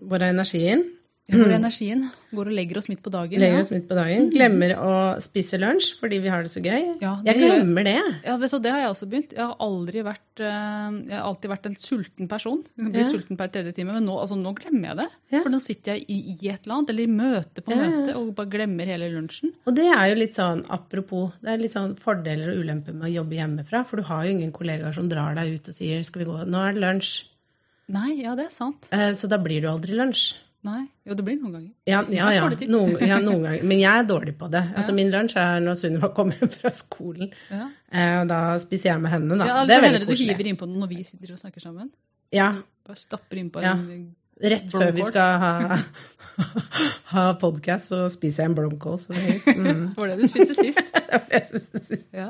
[0.08, 0.84] Hvor er energien?
[1.32, 2.04] Hvor er energien?
[2.36, 3.40] Går og legger oss midt på dagen.
[3.42, 3.64] Legger ja.
[3.64, 4.30] oss midt på dagen.
[4.32, 4.92] Glemmer å
[5.24, 7.00] spise lunsj fordi vi har det så gøy.
[7.02, 7.96] Ja, det jeg glemmer det.
[8.26, 9.34] Ja, du, Det har jeg også begynt.
[9.36, 12.62] Jeg har aldri vært, eh, jeg har alltid vært en sulten person.
[12.78, 13.10] Jeg blir Ja.
[13.12, 15.10] sulten per tredje time, Men nå, altså, nå glemmer jeg det.
[15.44, 18.36] For nå sitter jeg i, i et eller annet, eller i møte på møte, og
[18.36, 19.52] bare glemmer hele lunsjen.
[19.68, 23.10] Og det er jo litt sånn, apropos, det er litt sånn fordeler og ulemper med
[23.10, 23.86] å jobbe hjemmefra.
[23.86, 26.48] For du har jo ingen kollegaer som drar deg ut og sier 'skal vi gå',
[26.48, 27.28] nå er det lunsj.
[27.92, 28.88] Nei, ja, det er sant.
[28.92, 30.36] Eh, Så da blir du aldri lunsj.
[30.64, 31.70] Nei, Jo, det blir noen ganger.
[31.90, 32.46] Ja, ja, ja.
[32.70, 33.64] Noen, ja, noen ganger.
[33.66, 34.62] Men jeg er dårlig på det.
[34.78, 37.32] Altså, Min lunsj er når Sunniva kommer hjem fra skolen.
[37.50, 37.68] Ja.
[37.92, 39.48] Eh, Da spiser jeg med henne, da.
[39.50, 40.36] Ja, det er altså, veldig det du koselig.
[40.38, 41.90] hiver innpå den når vi sitter og snakker sammen.
[42.32, 42.52] Ja,
[42.88, 43.74] Bare stapper innpå Ja.
[43.78, 45.78] en Rett før vi skal ha,
[47.14, 48.96] ha podkast, så spiser jeg en blomkål.
[49.04, 49.84] Så det mm.
[49.98, 50.82] Var det du spiste sist?
[50.96, 52.08] det var det jeg spiste sist.
[52.16, 52.30] Ja.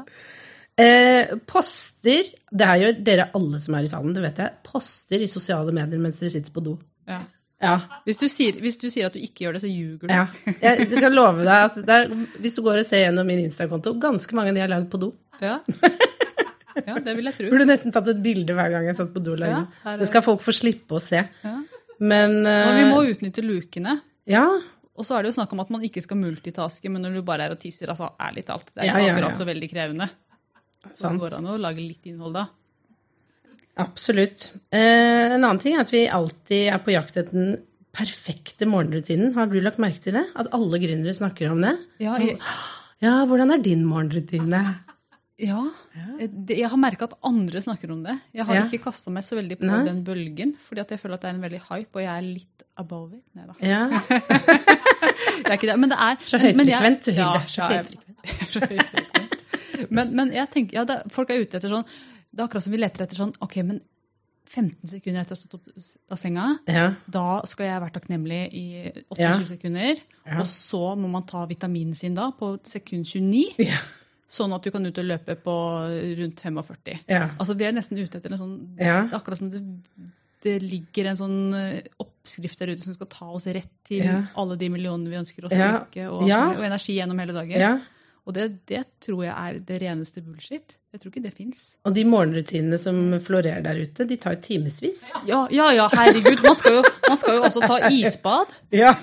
[0.82, 4.58] Eh, poster Det er jo dere alle som er i salen, det vet jeg.
[4.68, 6.78] Poster i sosiale medier mens dere sitter på do.
[7.12, 7.22] ja.
[7.62, 7.76] Ja.
[8.08, 10.14] Hvis, du sier, hvis du sier at du ikke gjør det, så ljuger du.
[10.14, 10.24] ja.
[10.64, 13.44] Jeg du kan love deg at det er, hvis du går og ser gjennom min
[13.44, 15.12] Insta-konto, ganske mange av de har lagd på do.
[15.42, 15.60] Ja.
[16.88, 17.52] ja, det vil jeg tro.
[17.54, 19.36] Burde nesten tatt et bilde hver gang jeg satt på do.
[19.36, 19.62] og lagde.
[19.62, 21.22] Ja, er- det skal folk få slippe å se.
[21.46, 21.56] Ja.
[22.02, 22.72] Men uh...
[22.80, 24.00] Vi må utnytte lukene.
[24.30, 24.48] Ja.
[24.98, 27.22] Og så er det jo snakk om at man ikke skal multitaske, men når du
[27.26, 30.10] bare er og tisser, altså ærlig talt, det er ikke akkurat så veldig krevende.
[30.90, 31.14] Så Sant.
[31.14, 32.48] det går an å lage litt innhold da.
[33.82, 34.48] Absolutt.
[34.74, 37.58] Eh, en annen ting er at vi alltid er på jakt etter den
[37.92, 39.34] perfekte morgenrutinen.
[39.36, 40.24] Har du lagt merke til det?
[40.40, 41.74] At alle gründere snakker om det?
[42.04, 42.38] Ja, jeg...
[42.38, 42.48] Som,
[43.06, 44.64] ja, hvordan er din morgenrutine?
[45.42, 45.58] Ja.
[46.22, 48.14] Jeg har merka at andre snakker om det.
[48.38, 48.66] Jeg har Ja.
[48.68, 49.80] ikke kasta meg så veldig på Nei.
[49.88, 52.66] den bølgen, fordi jeg føler at det er en veldig hype, og jeg er litt
[52.78, 53.24] above it.
[53.34, 53.56] Nei da.
[53.66, 53.88] Ja.
[55.42, 55.80] Det er ikke det.
[55.82, 57.42] Men det er Så høyfrekvent, du, Hilde.
[57.42, 57.42] Ja,
[58.54, 59.90] så høyfrekvent.
[59.90, 61.88] Men, men jeg tenker, ja, det, folk er ute etter sånn
[62.32, 63.82] Det er akkurat som vi leter etter sånn Ok, men
[64.52, 66.96] 15 sekunder etter jeg har stått opp av senga, Ja.
[67.10, 68.66] da skal jeg være takknemlig i
[69.10, 69.46] 28 Ja.
[69.46, 69.96] sekunder.
[70.26, 70.40] Ja.
[70.40, 73.56] Og så må man ta vitaminen sin da på sekund 29.
[73.60, 73.78] Ja.
[74.28, 75.56] Sånn at du kan ut og løpe på
[76.20, 77.00] rundt 45.
[77.08, 77.30] Ja.
[77.40, 79.06] Altså, Vi er nesten ute etter en sånn Ja.
[79.06, 79.62] Er akkurat som det,
[80.42, 84.28] det ligger en sånn eh, oppskrift der ute som skal ta oss rett til Ja.
[84.36, 85.78] alle de millionene vi ønsker oss, Ja.
[85.78, 86.50] og lykke og, Ja.
[86.50, 87.82] og energi gjennom hele dagen.
[88.28, 90.78] Og det, det tror jeg er det reneste bullshit.
[90.94, 91.64] Jeg tror ikke det fins.
[91.90, 95.02] Og de morgenrutinene som florerer der ute, de tar jo timevis.
[95.26, 96.44] Ja, ja, ja, herregud.
[96.46, 98.54] Man skal, jo, man skal jo også ta isbad.
[98.78, 98.94] Ja.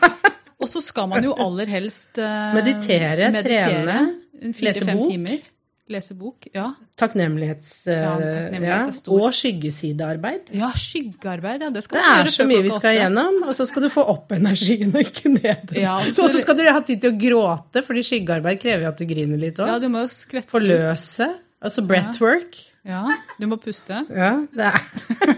[0.58, 3.98] Og så skal man jo aller helst eh, Meditere, trene,
[4.42, 5.10] lese bok.
[5.10, 5.42] timer.
[5.88, 6.46] Lese bok.
[6.54, 6.66] Ja.
[7.00, 7.70] Takknemlighets...
[7.88, 8.80] Ja, eh, takknemlighet ja.
[8.90, 9.22] er stor.
[9.24, 10.52] Og skyggesidearbeid.
[10.58, 11.64] ja, skyggearbeid.
[11.64, 14.04] Ja, det skal Det er så mye vi skal igjennom, og så skal du få
[14.12, 15.74] opp energien og ikke ned.
[15.78, 18.92] Ja, og så skal så du- ha tid til å gråte, fordi skyggearbeid krever jo
[18.92, 19.80] at du griner litt Ja, òg.
[19.84, 20.56] du må jo skvette ut.
[20.58, 21.32] Forløse.
[21.58, 22.54] Altså breathwork.
[22.86, 23.02] Ja,
[23.40, 24.04] du må puste.
[24.14, 24.84] Ja, det er.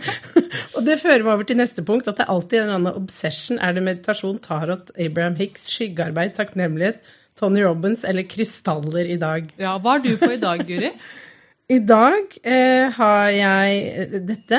[0.76, 2.98] og det fører meg over til neste punkt, at det er alltid en eller annen
[3.00, 3.58] obsession.
[3.58, 7.00] Er det meditasjon, tarot, Abraham Hicks, skyggearbeid, takknemlighet,
[7.40, 9.48] Tony Robins eller krystaller i dag?
[9.60, 10.92] Ja, Hva er du på i dag, Guri?
[11.76, 14.58] I dag eh, har jeg eh, Dette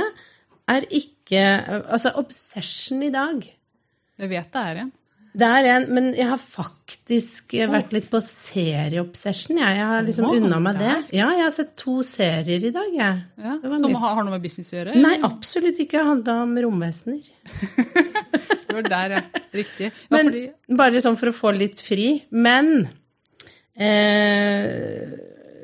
[0.72, 1.42] er ikke
[1.92, 3.44] Altså, obsession i dag.
[4.20, 4.90] Jeg vet det er en.
[5.32, 9.62] Det er en, men jeg har faktisk vært litt på serieobsession.
[9.62, 10.96] Jeg, jeg har liksom Å, unna meg det.
[11.16, 13.22] Ja, jeg har sett to serier i dag, jeg.
[13.40, 14.98] Ja, som har, har noe med business å gjøre?
[15.00, 16.02] Nei, absolutt ikke.
[16.02, 17.24] Det handla om romvesener.
[18.72, 19.44] Det var der, ja.
[19.52, 19.88] Riktig.
[19.92, 20.42] Ja, Men fordi,
[20.80, 22.06] bare sånn for å få litt fri.
[22.32, 22.86] Men
[23.76, 25.10] eh,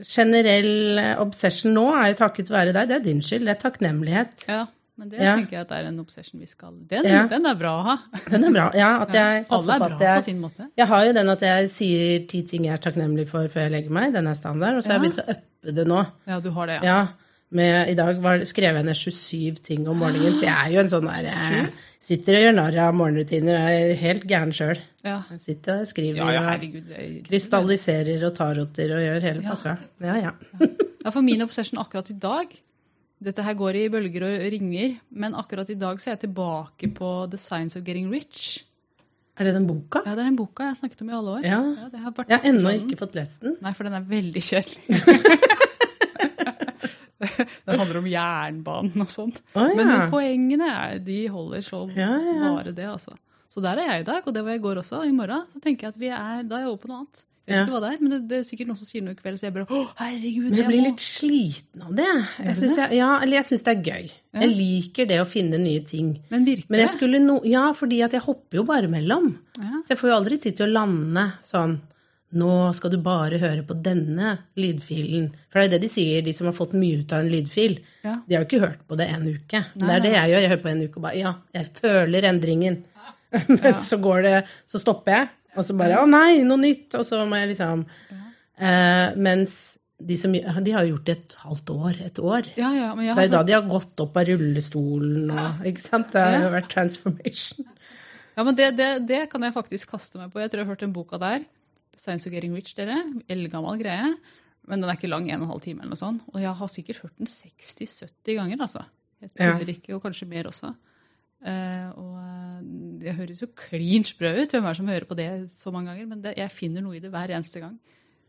[0.03, 2.89] generell obsession nå er jo takket være deg.
[2.91, 3.47] Det er din skyld.
[3.47, 4.47] Det er takknemlighet.
[4.51, 4.65] ja,
[4.97, 5.35] men det Ja.
[5.37, 7.27] tenker jeg at er en obsession vi skal Den, Ja.
[7.27, 7.97] den er bra å ha.
[8.29, 8.71] Den er bra.
[8.75, 10.67] Ja, at jeg passer er på bra at jeg på sin måte.
[10.77, 13.71] Jeg har jo den at jeg sier ti ting jeg er takknemlig for før jeg
[13.71, 14.13] legger meg.
[14.13, 14.75] Den er standard.
[14.77, 16.05] Og så har jeg begynt å uppe det nå.
[16.27, 17.07] Ja, du har det, ja.
[17.49, 20.79] Med, I dag var, skrev jeg ned 27 ting om morgenen, så jeg er jo
[20.81, 23.55] en sånn der jeg Sitter og gjør narr av morgenrutiner.
[23.57, 24.77] Jeg er helt gæren sjøl.
[25.03, 26.85] Ja, Jeg sitter og skriver ja, ja herregud.
[26.91, 29.55] jeg, krystalliserer og taroter og gjør hele Ja.
[29.55, 29.77] pakka.
[30.01, 30.31] Ja, ja.
[31.05, 32.47] Ja, for min obsession akkurat i dag
[33.23, 36.89] Dette her går i bølger og ringer, men akkurat i dag så er jeg tilbake
[36.93, 38.63] på The Science of Getting Rich.
[39.37, 40.01] Er det den boka?
[40.05, 41.43] Ja, Det er den boka jeg har snakket om i alle år.
[41.45, 41.59] Ja.
[41.93, 42.85] det har vært Jeg har ennå sånn.
[42.85, 43.57] ikke fått lest den.
[43.61, 44.81] Nei, for den er veldig kjedelig.
[47.67, 49.33] den handler om jernbanen og sånn.
[49.57, 49.85] Oh, Men, ja.
[49.91, 52.51] men poengene er, de holder så Ja, ja.
[52.53, 53.15] bare det, altså.
[53.49, 55.01] Så der er jeg i dag, og det var jeg i går også.
[55.07, 57.23] I morgen så tenker jeg at vi er, da er jeg over på noe annet.
[57.47, 57.63] Jeg vet Ja.
[57.63, 59.37] ikke hva det er, men det, det er sikkert noen som sier noe i kveld,
[59.39, 62.07] så jeg bare Å, herregud, Men jeg blir må- litt sliten av det.
[62.43, 64.09] Jeg syns, ja, eller jeg syns det er gøy.
[64.33, 64.39] Ja.
[64.41, 66.09] Jeg liker det å finne nye ting.
[66.29, 67.21] Men virker Men det?
[67.23, 69.37] no, ja, fordi at jeg hopper jo bare mellom.
[69.57, 69.79] Ja.
[69.85, 71.79] Så jeg får jo aldri tid til å lande sånn
[72.35, 75.29] Nå skal du bare høre på denne lydfilen.
[75.49, 77.77] For det er det de sier, de som har fått mye ut av en lydfil.
[78.03, 78.17] Ja.
[78.27, 79.61] De har jo ikke hørt på det en uke.
[79.79, 80.41] Nei, det er det jeg gjør.
[80.43, 82.81] Jeg hører på en uke og bare Ja, jeg føler endringen.
[83.47, 84.35] Men så går det
[84.67, 86.91] Så stopper jeg, og så bare Å nei, noe nytt.
[86.99, 89.57] Og så må jeg liksom eh, Mens
[89.97, 91.99] de som De har gjort det et halvt år.
[92.05, 92.51] Et år.
[92.59, 96.13] Ja, ja, Det er jo da de har gått opp av rullestolen og Ikke sant?
[96.13, 97.67] Det har jo vært transformation.
[98.37, 100.43] Ja, men det, det, det kan jeg faktisk kaste meg på.
[100.43, 101.47] Jeg tror jeg har hørt den boka der.
[101.97, 102.99] Science of Getting Rich, dere.
[103.33, 104.11] Eldgammel greie.
[104.69, 106.27] Men den er ikke lang, en og en halv time eller noe sånt.
[106.33, 108.83] Og jeg har sikkert hørt den 60-70 ganger, altså.
[109.23, 110.69] Jeg tuller ikke, og kanskje mer også.
[111.37, 112.46] Uh, og eh,
[113.07, 115.91] det høres jo klin sprø ut, hvem er det som hører på det så mange
[115.93, 116.09] ganger?
[116.11, 117.77] Men det, jeg finner noe i det hver eneste gang.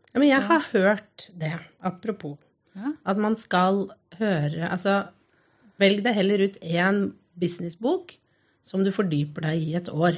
[0.09, 1.53] Ja, men jeg har hørt det,
[1.85, 2.37] apropos,
[2.75, 2.93] Ja.
[3.05, 3.89] at man skal
[4.19, 5.09] høre Altså,
[5.79, 8.15] velg deg heller ut én businessbok
[8.63, 10.17] som du fordyper deg i et år.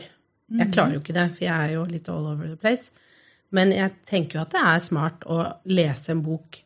[0.52, 2.90] Jeg klarer jo ikke det, for jeg er jo litt all over the place.
[3.52, 5.38] Men jeg tenker jo at det er smart å
[5.72, 6.60] lese en bok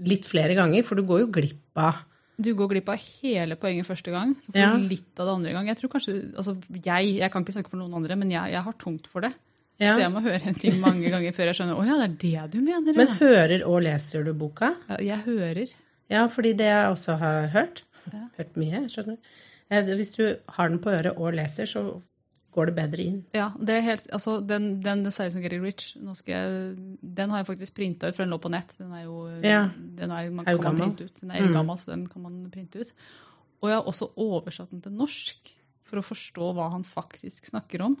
[0.00, 2.02] litt flere ganger, for du går jo glipp av
[2.40, 4.70] Du går glipp av hele poenget første gang, så får Ja.
[4.76, 5.66] du litt av det andre gang.
[5.68, 8.62] Jeg tror kanskje, altså jeg, jeg kan ikke snakke for noen andre, men jeg, jeg
[8.62, 9.32] har tungt for det.
[9.78, 9.94] ja.
[9.96, 12.46] Så jeg må høre en ting mange ganger før jeg skjønner å ja, det er
[12.48, 12.96] det du mener.
[12.96, 14.74] Men hører og leser du boka?
[14.88, 15.72] Ja, Jeg hører.
[16.10, 18.26] Ja, fordi det jeg også har hørt, Ja.
[18.38, 19.30] hørt mye, skjønner du.
[19.70, 22.00] Eh, Hvis du har den på øret og leser, så
[22.52, 23.18] går det bedre inn.
[23.34, 25.94] Ja, det er helt, altså Den, den The som of Getting Rich,
[26.34, 28.74] jeg, den har jeg faktisk printa ut, for den lå på nett.
[28.78, 29.62] Den er jo, Ja.
[29.72, 30.82] den er, man, Er kan man gammel.
[30.96, 31.20] printe ut.
[31.20, 31.54] Den er Mm.
[31.78, 32.92] så den kan man printe ut.
[33.62, 37.80] Og jeg har også oversatt den til norsk for å forstå hva han faktisk snakker
[37.82, 37.96] om.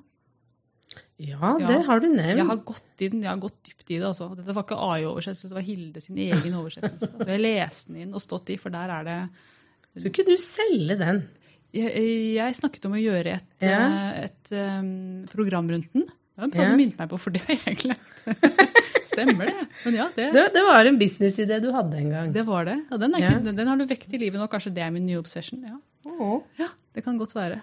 [1.22, 2.36] Ja, det har du nevnt.
[2.36, 4.04] Jeg har gått inn, jeg har gått dypt i det.
[4.08, 4.34] altså.
[4.36, 7.08] Dette var ikke AI-oversettelse, det var Hilde sin egen oversettelse.
[7.22, 9.18] Så jeg leste den inn og stått i, for der er det
[9.94, 11.22] Skulle ikke du selge den?
[11.72, 11.92] Jeg,
[12.36, 13.78] jeg snakket om å gjøre et, Ja.
[14.12, 16.04] eh, et um, program rundt den.
[16.06, 16.70] Det var en Ja.
[16.70, 18.08] du minnet meg på, for det har jeg glemt.
[19.12, 19.66] Stemmer det?
[19.84, 22.32] Men ja, det, Det, det var en businessidé du hadde en gang.
[22.32, 22.76] det var det.
[22.90, 23.30] Og den, er Ja.
[23.32, 24.48] ikke, den, den har du vekt i livet nå.
[24.52, 25.62] Kanskje det er min nye obsession.
[25.64, 25.78] Ja,
[26.12, 26.42] Åh.
[26.58, 27.60] ja det kan godt være.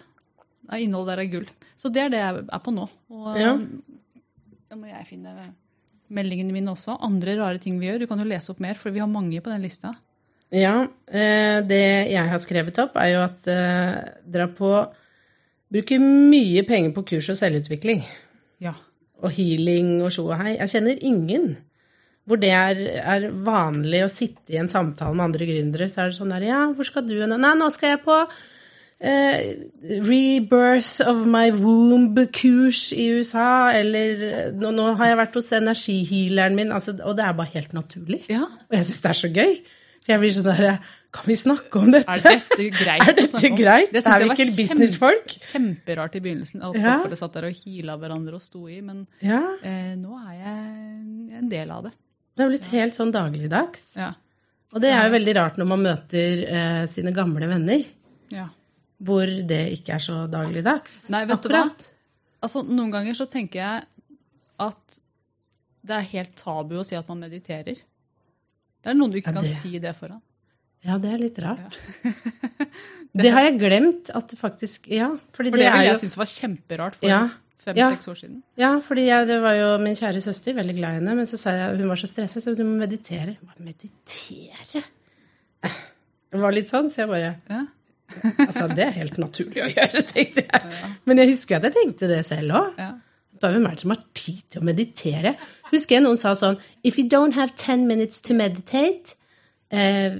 [0.77, 1.47] Innholdet der er gull.
[1.77, 2.89] Så det er det jeg er på nå.
[3.09, 3.53] Og Ja.
[3.53, 3.81] um,
[4.69, 5.53] da må jeg finne
[6.09, 6.97] meldingene mine også.
[7.01, 7.99] Andre rare ting vi gjør.
[8.03, 9.95] Du kan jo lese opp mer, for vi har mange på den lista.
[10.55, 14.73] Ja, eh, det jeg har skrevet opp, er jo at dra dere på
[15.69, 18.03] bruker mye penger på kurs og selvutvikling.
[18.63, 18.75] Ja.
[19.21, 20.55] Og healing og tjo og hei.
[20.57, 21.57] Jeg kjenner ingen
[22.29, 25.87] hvor det er, er vanlig å sitte i en samtale med andre gründere.
[25.89, 27.33] Så er det sånn der Ja, hvor skal du hen?
[27.33, 28.17] Nei, nå skal jeg på
[29.01, 29.39] eh,
[30.05, 33.71] Rebirth of my womb-kurs i USA.
[33.73, 36.75] Eller nå, nå har jeg vært hos energihealeren min.
[36.75, 38.21] Altså, og det er bare helt naturlig.
[38.29, 38.45] ja.
[38.69, 39.59] Og jeg syns det er så gøy.
[40.09, 40.79] For jeg blir sånn der
[41.13, 42.09] Kan vi snakke om dette?
[42.09, 43.01] Er dette greit?
[43.09, 43.91] Er dette greit?
[43.93, 45.31] Det Er jeg vi var ikke businessfolk?
[45.33, 46.61] kjempe- Kjemperart i begynnelsen.
[46.65, 46.95] At Ja.
[47.03, 48.79] folk satt der og hila hverandre og sto i.
[48.85, 49.39] Men Ja.
[49.63, 51.93] eh, nå er jeg en del av det.
[52.37, 53.95] Det er blitt helt sånn dagligdags.
[53.97, 54.11] Ja.
[54.71, 57.83] Og det er jo veldig rart når man møter eh, sine gamle venner,
[58.29, 58.47] ja.
[59.01, 61.09] hvor det ikke er så dagligdags.
[61.09, 61.63] Nei, vet du hva?
[62.43, 63.83] Altså, noen ganger så tenker jeg
[64.59, 64.99] at
[65.83, 67.81] det er helt tabu å si at man mediterer.
[68.83, 70.21] Det er noen du ikke Ja, kan si det foran.
[70.87, 71.75] Ja, det er litt rart.
[73.19, 76.29] det har jeg glemt at faktisk Ja, fordi For det det ville jeg synes var
[76.31, 77.21] kjemperart for Ja.
[77.59, 78.37] fem-seks år siden.
[78.57, 81.37] Ja, fordi jeg, det var jo min kjære søster, veldig glad i henne, men så
[81.41, 83.35] sa jeg hun var så stresset, så du må meditere.
[83.43, 84.83] Hva Meditere?
[86.31, 87.65] Det var litt sånn, så jeg bare Ja.
[88.41, 90.69] Altså, det er helt naturlig å gjøre, tenkte jeg.
[91.05, 92.79] Men jeg husker at jeg tenkte det selv òg.
[93.39, 95.35] Bare hvem er det som har tid til å meditere?
[95.71, 99.15] Husker jeg noen sa sånn If you don't have ten minutes to meditate
[99.71, 100.19] eh,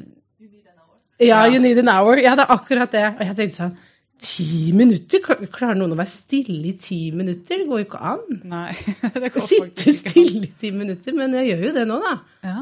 [1.20, 2.18] Ja, you need an hour.
[2.22, 3.06] Ja, det er akkurat det.
[3.18, 3.78] Og jeg tenkte sånn
[4.20, 5.22] Ti minutter?
[5.48, 7.62] Klarer noen å være stille i ti minutter?
[7.62, 8.24] Det går jo ikke an.
[8.52, 8.74] Nei.
[9.16, 11.16] det går Sitte ikke stille i ti minutter.
[11.16, 12.18] Men jeg gjør jo det nå, da.
[12.44, 12.58] Ja.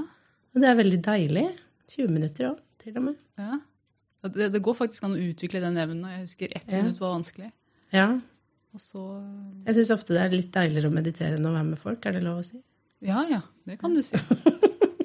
[0.53, 1.47] Og det er veldig deilig.
[1.95, 3.17] 20 minutter òg, til og med.
[3.41, 3.57] Ja.
[4.27, 6.05] Det, det går faktisk an å utvikle den evnen.
[6.13, 6.83] Jeg husker ett Ja.
[6.83, 7.49] minutt var vanskelig.
[7.95, 8.07] Ja.
[8.75, 9.03] Og så
[9.67, 12.05] Jeg syns ofte det er litt deiligere å meditere enn å være med folk.
[12.05, 12.59] Er det lov å si?
[13.05, 13.41] Ja, ja.
[13.67, 14.19] Det kan du si.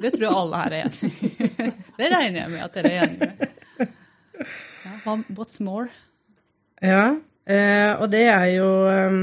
[0.03, 1.51] Det tror jeg alle her er enig i.
[1.99, 3.93] Det regner jeg med at dere er enige med.
[4.83, 5.93] Ja, what's more?
[6.83, 7.05] Ja.
[7.47, 9.15] Eh, og det er jo eh,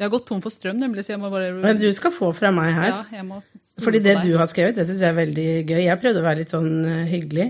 [0.00, 2.30] Jeg har gått tom for strøm, nemlig, så jeg må bare Men du skal få
[2.36, 2.90] fra meg her.
[2.90, 3.40] Ja, jeg må
[3.84, 5.80] Fordi det du har skrevet, det syns jeg er veldig gøy.
[5.86, 7.48] Jeg prøvde å være litt sånn eh, hyggelig.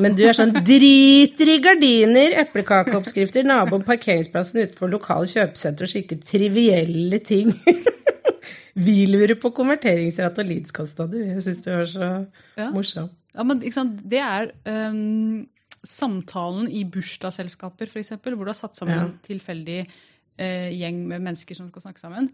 [0.00, 6.16] Men du er sånn driter i gardiner, eplekakeoppskrifter, naboen, parkeringsplassen utenfor lokale kjøpesenter og slike
[6.24, 7.50] trivielle ting.
[8.86, 11.26] Vi lurer på konverteringsrate og lidskostnader.
[11.34, 12.06] Jeg syns du er så
[12.56, 12.70] Ja.
[12.72, 13.10] morsom.
[13.34, 14.00] Ja, men sant?
[14.08, 15.46] Det er um,
[15.84, 19.04] samtalen i bursdagsselskaper, f.eks., hvor du har satt sammen Ja.
[19.10, 22.30] en tilfeldig uh, gjeng med mennesker som skal snakke sammen.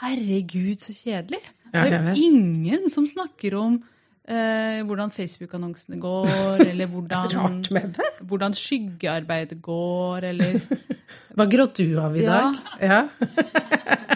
[0.00, 1.40] Herregud, så kjedelig!
[1.72, 3.82] Ja, det er jo ingen som snakker om
[4.28, 7.62] eh, hvordan Facebook-annonsene går, eller hvordan,
[8.28, 10.58] hvordan skyggearbeidet går, eller
[11.36, 12.58] Hva gråt du av i dag?
[12.80, 13.04] Ja.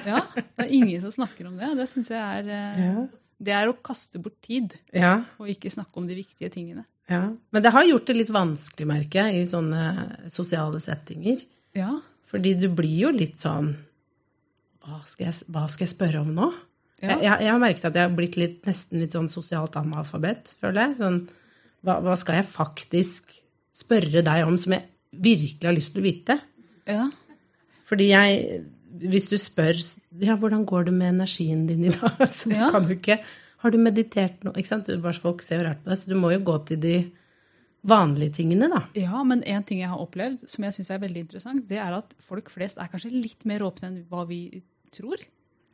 [0.07, 1.67] Ja, det er ingen som snakker om det.
[1.75, 3.07] Det syns jeg er eh, Ja.
[3.43, 5.17] Det er å kaste bort tid, ja.
[5.37, 6.87] og ikke snakke om de viktige tingene.
[7.11, 7.25] ja.
[7.53, 9.83] Men det har gjort det litt vanskelig, merker jeg, i sånne
[10.33, 11.43] sosiale settinger.
[11.77, 11.91] Ja,
[12.31, 13.75] Fordi du blir jo litt sånn
[14.87, 16.49] Hva skal jeg, hva skal jeg spørre om nå?
[17.03, 17.17] Ja.
[17.21, 20.81] Jeg, jeg, har merket at jeg har blitt litt, nesten litt sånn sosialt analfabet, føler
[20.81, 20.95] jeg.
[21.03, 21.19] Sånn,
[21.85, 23.35] hva, hva skal jeg faktisk
[23.77, 26.39] spørre deg om som jeg virkelig har lyst til å vite?
[26.89, 27.07] ja.
[27.87, 28.65] Fordi jeg
[28.99, 29.77] Hvis du spør
[30.25, 32.71] ja, hvordan går det med energien din i dag, så du Ja.
[32.73, 33.21] kan jo ikke
[33.63, 34.51] Har du meditert nå?
[34.57, 34.89] Ikke sant?
[35.05, 36.97] Bare folk ser jo rart på deg, så du må jo gå til de
[37.87, 38.81] vanlige tingene, da.
[38.99, 41.95] Ja, men en ting jeg har opplevd som jeg syns er veldig interessant, det er
[41.95, 44.41] at folk flest er kanskje litt mer åpne enn hva vi
[44.91, 45.23] tror.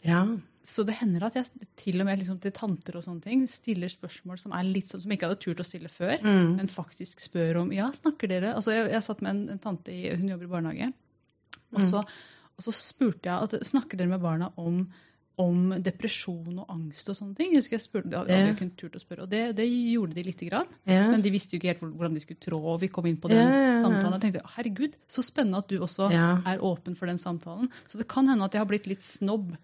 [0.05, 0.27] Ja.
[0.63, 3.91] Så det hender at jeg til og med liksom til tanter og sånne ting stiller
[3.91, 7.65] spørsmål som er litt som jeg ikke hadde turt å stille før, men faktisk spør
[7.65, 10.47] om Ja, snakker dere Altså, jeg, jeg satt med en, en tante i Hun jobber
[10.47, 10.93] i barnehage.
[11.73, 14.85] Og så, og så spurte jeg at snakker dere med barna om,
[15.41, 17.55] om depresjon og angst og sånne ting.
[17.55, 18.55] Jeg husker jeg spurte, jeg hadde yeah.
[18.59, 20.71] kunnet turt å spørre, og det, det gjorde de lite grann.
[20.89, 21.09] Yeah.
[21.11, 23.33] Men de visste jo ikke helt hvordan de skulle trå, og vi kom inn på
[23.33, 23.81] den yeah.
[23.81, 24.19] samtalen.
[24.19, 27.73] Jeg tenkte herregud, så spennende at du også er åpen for den samtalen.
[27.89, 29.55] Så det kan hende at jeg har blitt litt snobb.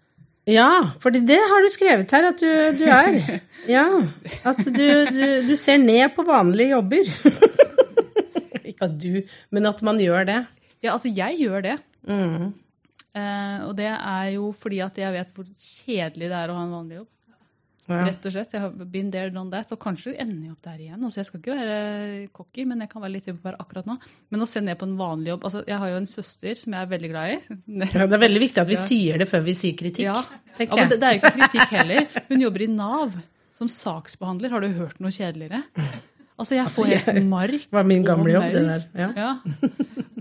[0.47, 2.49] Ja, for det har du skrevet her at du,
[2.79, 3.39] du er.
[3.69, 3.83] Ja,
[4.47, 4.71] At du,
[5.11, 7.09] du, du ser ned på vanlige jobber.
[8.69, 9.19] Ikke at du,
[9.51, 10.37] men at man gjør det.
[10.79, 11.75] Ja, altså, jeg gjør det.
[12.07, 12.53] Mm.
[13.19, 16.63] Eh, og det er jo fordi at jeg vet hvor kjedelig det er å ha
[16.65, 17.09] en vanlig jobb.
[17.89, 18.03] Ja.
[18.05, 18.51] Rett og slett.
[18.53, 19.71] Jeg har been there, done that.
[19.73, 20.99] Og kanskje ender jeg opp der igjen.
[21.03, 21.77] Altså, jeg skal ikke være
[22.37, 23.95] cocky, men jeg kan være litt upopulær akkurat nå.
[24.29, 26.75] Men å se ned på en vanlig jobb altså, Jeg har jo en søster som
[26.77, 27.57] jeg er veldig glad i.
[27.97, 28.85] Ja, det er veldig viktig at vi Ja.
[28.91, 30.05] sier det før vi sier kritikk.
[30.05, 30.21] Ja,
[30.59, 32.07] ja men det, det er jo ikke kritikk heller.
[32.29, 33.17] Hun jobber i Nav
[33.59, 34.53] som saksbehandler.
[34.53, 35.63] Har du hørt noe kjedeligere?
[36.39, 37.65] Altså, jeg får Altså, helt altså, mark.
[37.67, 38.87] Det var min gamle jobb, det der.
[39.01, 39.09] Ja.
[39.17, 39.33] Ja.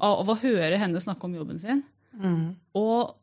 [0.00, 1.84] Av av å høre henne snakke om jobben sin.
[2.18, 2.56] Mm.
[2.78, 3.14] Og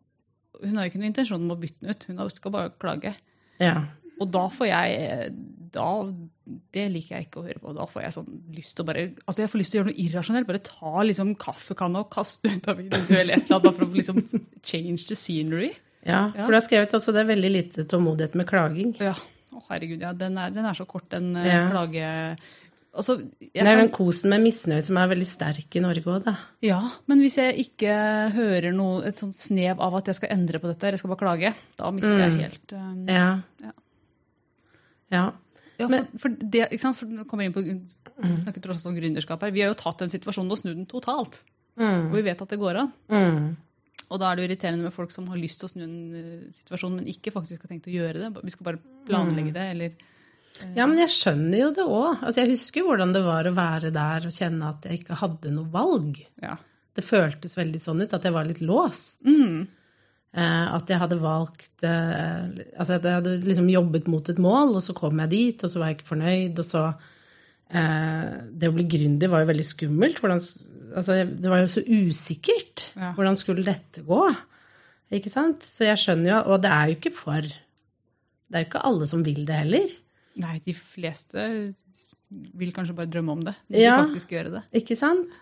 [0.62, 2.06] hun har jo ikke noen intensjon om å bytte den ut.
[2.08, 3.16] Hun skal bare klage.
[3.60, 3.82] ja.
[4.22, 5.32] Og da får jeg
[5.76, 5.88] da,
[6.72, 7.74] Det liker jeg ikke å høre på.
[7.76, 9.92] Da får jeg sånn lyst til å bare altså jeg får lyst til å gjøre
[9.92, 10.48] noe irrasjonelt.
[10.48, 13.66] Bare ta liksom kaffekanna og kaste ut av vinduet eller et eller annet.
[13.66, 14.22] Bare for å liksom
[14.64, 15.72] change the scenery.
[16.06, 18.94] ja, for du har skrevet også det er veldig lite tålmodighet med klaging.
[19.02, 19.16] Ja.
[19.56, 20.14] Å, herregud, ja.
[20.14, 21.66] Den er, den er så kort, den eh, Ja.
[21.74, 22.12] klage...
[22.96, 26.38] Altså, Det er den kosen med misnøye som er veldig sterk i Norge òg, da.
[26.64, 26.78] Ja,
[27.12, 27.92] men hvis jeg ikke
[28.32, 31.12] hører noe, et sånt snev av at jeg skal endre på dette, eller jeg skal
[31.12, 31.52] bare klage,
[31.82, 33.26] da mister jeg helt um, Ja.
[33.66, 33.74] Ja.
[35.14, 35.28] Ja.
[35.76, 36.98] Ja, for, for det, ikke sant?
[37.02, 37.64] For nå kommer inn på
[38.16, 38.38] Mm.
[38.40, 39.52] snakker tross alt om gründerskap her.
[39.52, 41.42] Vi har jo tatt den situasjonen og snudd den totalt.
[41.76, 42.06] Mm.
[42.08, 42.92] Og vi vet at det går an.
[43.12, 43.50] Mm.
[44.06, 45.98] Og da er det jo irriterende med folk som har lyst til å snu en
[46.16, 48.30] eh, situasjon, men ikke faktisk har tenkt å gjøre det.
[48.46, 49.98] Vi skal bare planlegge det, eller
[50.78, 52.22] Ja, men jeg skjønner jo det òg.
[52.24, 55.52] Altså, jeg husker hvordan det var å være der og kjenne at jeg ikke hadde
[55.52, 56.22] noe valg.
[56.40, 56.56] Ja.
[56.96, 59.18] Det føltes veldig sånn ut, at jeg var litt låst.
[59.28, 59.66] Mm.
[60.36, 64.74] Eh, at jeg hadde valgt eh, Altså at jeg hadde liksom jobbet mot et mål,
[64.76, 66.82] og så kom jeg dit, og så var jeg ikke fornøyd, og så
[67.72, 70.20] eh, Det å bli gründer var jo veldig skummelt.
[70.20, 70.42] Hvordan,
[70.92, 72.90] altså, det var jo så usikkert.
[72.98, 73.14] Ja.
[73.16, 74.22] Hvordan skulle dette gå?
[75.16, 75.64] Ikke sant?
[75.64, 79.08] Så jeg skjønner jo Og det er jo ikke for Det er jo ikke alle
[79.08, 79.92] som vil det heller.
[80.42, 81.44] Nei, de fleste
[82.58, 83.54] vil kanskje bare drømme om det.
[83.70, 84.00] De vil Ja.
[84.04, 84.64] faktisk gjøre det.
[84.82, 85.38] Ikke sant?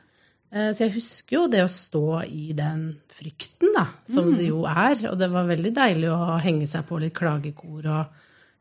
[0.54, 4.64] Eh, Så jeg husker jo det å stå i den frykten, da, som det jo
[4.70, 5.00] er.
[5.10, 8.06] Og det var veldig deilig å henge seg på litt klagekor og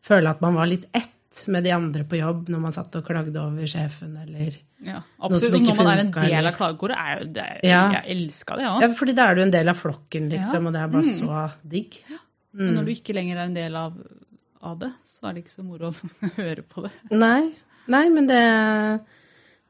[0.02, 3.04] føle at man var litt ett med de andre på jobb når man satt og
[3.06, 5.62] klagde over sjefen eller Ja, absolutt.
[5.62, 7.92] Når man er en del eller- av klagekoret, er jo det Ja.
[7.92, 8.80] Jeg elska det, ja.
[8.80, 10.66] Ja, fordi da er du en del av flokken, liksom, Ja.
[10.68, 12.02] og det er bare så digg.
[12.52, 13.94] Men når du ikke lenger er en del av,
[14.62, 15.94] av det, så er det ikke så moro å
[16.36, 16.92] høre på det.
[17.12, 17.52] Nei,
[17.88, 19.00] nei men det,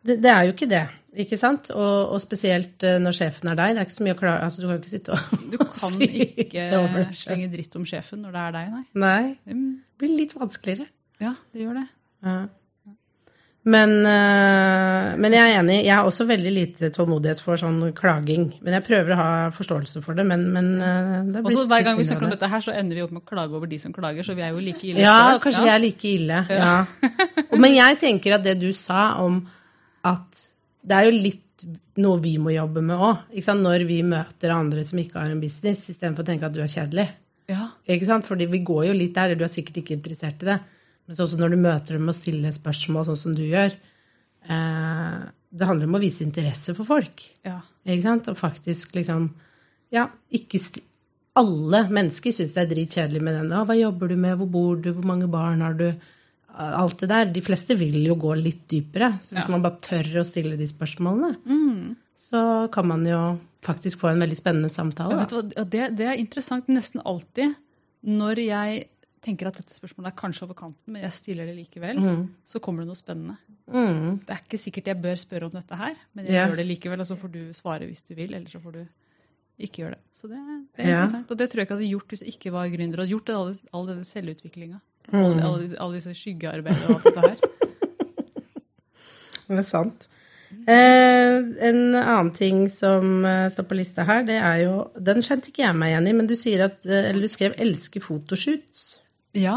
[0.07, 0.87] det, det er jo ikke det.
[1.23, 1.69] Ikke sant?
[1.77, 3.75] Og, og spesielt eh, når sjefen er deg.
[3.75, 6.01] Det er ikke så mye å klare altså, Du kan ikke sitte og Du kan
[6.09, 8.85] ikke slenge dritt om sjefen når det er deg, nei.
[9.05, 9.23] Nei.
[9.53, 10.89] Mm, Det blir litt vanskeligere.
[11.23, 11.87] Ja, det gjør det.
[12.25, 12.41] Ja.
[13.63, 15.77] Men, eh, men jeg er enig.
[15.85, 18.49] Jeg har også veldig lite tålmodighet for sånn klaging.
[18.65, 20.25] Men jeg prøver å ha forståelse for det.
[20.27, 22.99] Men, men eh, det blir så Hver gang vi snakker om dette, her, så ender
[22.99, 24.27] vi opp med å klage over de som klager.
[24.27, 25.05] Så vi er jo like ille.
[25.05, 25.45] Ja, selv.
[25.45, 26.45] kanskje vi er like ille.
[26.51, 26.77] Ja.
[27.63, 29.45] Men jeg tenker at det du sa om
[30.09, 30.45] at
[30.83, 31.67] det er jo litt
[32.03, 33.27] noe vi må jobbe med òg.
[33.59, 36.71] Når vi møter andre som ikke har en business, istedenfor å tenke at du er
[36.71, 37.09] kjedelig.
[37.51, 37.69] Ja.
[37.91, 38.27] Ikke sant?
[38.27, 40.59] Fordi vi går jo litt der, du er sikkert ikke interessert i det.
[41.07, 45.23] Men så også når du møter dem og stiller spørsmål sånn som du gjør eh,
[45.51, 47.25] Det handler om å vise interesse for folk.
[47.47, 47.61] ja.
[47.83, 48.29] Ikke sant?
[48.31, 49.33] Og faktisk liksom
[49.91, 50.61] Ja, ikke
[51.35, 53.51] Alle mennesker syns det er dritkjedelig med den.
[53.51, 54.37] Hva jobber du med?
[54.39, 54.93] Hvor bor du?
[54.93, 55.89] Hvor mange barn har du?
[56.55, 57.25] Alt det der.
[57.33, 59.15] De fleste vil jo gå litt dypere.
[59.25, 59.51] Så hvis Ja.
[59.51, 64.37] man bare tør å stille de spørsmålene, så kan man jo faktisk få en veldig
[64.37, 65.13] spennende samtale.
[65.17, 67.55] Ja, vet du det, det er interessant nesten alltid
[68.05, 68.89] når jeg
[69.23, 72.01] tenker at dette spørsmålet er kanskje over kanten, men jeg stiller det likevel,
[72.45, 73.37] så kommer det noe spennende.
[73.71, 74.19] Mm.
[74.27, 76.49] Det er ikke sikkert jeg bør spørre om dette her, men jeg Ja.
[76.49, 78.89] gjør det likevel, og så får du svare hvis du vil, eller så får du
[79.61, 80.01] ikke gjøre det.
[80.13, 80.41] Så det,
[80.77, 80.97] det er Ja.
[80.97, 81.31] interessant.
[81.31, 83.15] Og det tror jeg ikke jeg hadde gjort hvis jeg ikke var gründer, og hadde
[83.15, 84.81] gjort all, all denne selvutviklinga.
[85.11, 85.19] Mm.
[85.19, 87.49] Alle, alle, alle disse skyggearbeidene og alt dette her.
[89.53, 90.09] Det er sant.
[90.69, 91.37] Eh,
[91.69, 95.65] en annen ting som eh, står på lista her, det er jo Den kjente ikke
[95.65, 98.85] jeg meg igjen i, men du sier at eh, Eller du skrev 'elsker fotoshoots'.
[99.35, 99.57] Ja.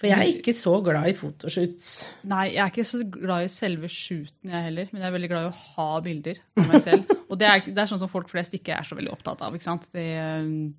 [0.00, 1.88] For jeg er ikke så glad i fotoshoots.
[2.28, 4.88] Nei, jeg er ikke så glad i selve shooten, jeg heller.
[4.92, 7.10] Men jeg er veldig glad i å ha bilder av meg selv.
[7.28, 9.52] Og det er, det er sånn som folk flest ikke er så veldig opptatt av.
[9.52, 9.84] ikke sant?
[9.92, 10.06] Det,
[10.40, 10.72] um,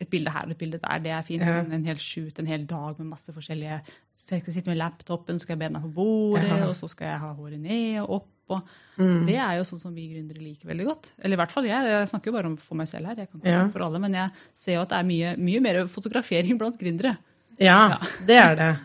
[0.00, 1.42] et bilde her og et bilde der, det er fint.
[1.42, 1.62] Ja.
[1.62, 3.80] Men en hel shoot, en hel dag med masse forskjellige
[4.16, 6.66] Så jeg skal sitte med laptopen, skal jeg bena på bordet, Ja.
[6.68, 8.28] og så skal jeg ha håret ned og opp.
[8.48, 8.60] og
[8.98, 9.26] Mm.
[9.26, 11.12] Det er jo sånn som vi gründere liker veldig godt.
[11.18, 11.82] Eller i hvert fall jeg.
[11.90, 13.16] Jeg snakker jo bare om for meg selv her.
[13.16, 13.58] Jeg kan ikke Ja.
[13.64, 16.78] snakke for alle, Men jeg ser jo at det er mye, mye mer fotografering blant
[16.78, 17.16] gründere.
[17.58, 18.76] Ja, det er det.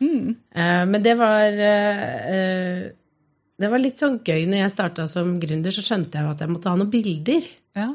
[0.56, 2.90] Eh, men det var eh,
[3.58, 6.38] Det var litt sånn gøy når jeg starta som gründer, så skjønte jeg jo at
[6.40, 7.44] jeg måtte ha noen bilder.
[7.76, 7.94] Ja.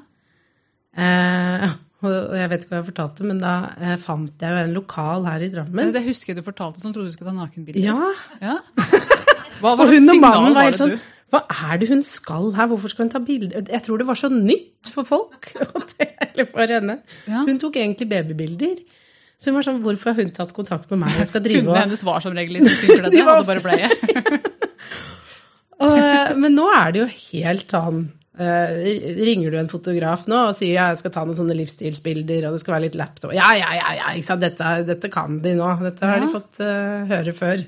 [0.96, 1.70] Eh,
[2.04, 5.24] og jeg vet ikke hva jeg fortalte, men da eh, fant jeg jo en lokal
[5.26, 5.94] her i Drammen.
[5.96, 7.82] Det husker jeg du fortalte som trodde du skulle ta nakenbilder.
[7.82, 8.12] Ja,
[8.44, 8.58] Ja.
[9.64, 11.40] Hva var det hun og mannen var helt sånn du- Hva
[11.72, 12.68] er det hun skal her?
[12.68, 13.64] Hvorfor skal hun ta bilder?
[13.72, 15.48] Jeg tror det var så nytt for folk.
[15.76, 17.00] Og det, Eller for henne.
[17.28, 17.42] Ja.
[17.48, 18.76] Hun tok egentlig babybilder.
[19.40, 21.76] Så hun var sånn, hvorfor har hun tatt kontakt med meg Jeg skal drive og
[21.80, 23.90] hennes var som regel liksom De det, var hadde bare bleie.
[25.80, 30.42] Og, eh, men nå er det jo helt sånn eh, Ringer du en fotograf nå
[30.50, 33.32] og sier ja, jeg skal ta noen sånne livsstilsbilder, og det skal være litt laptop
[33.36, 34.44] Ja, ja, ja, ja ikke sant?
[34.44, 35.70] Dette, dette kan de nå.
[35.86, 37.64] Dette har de fått uh, høre før.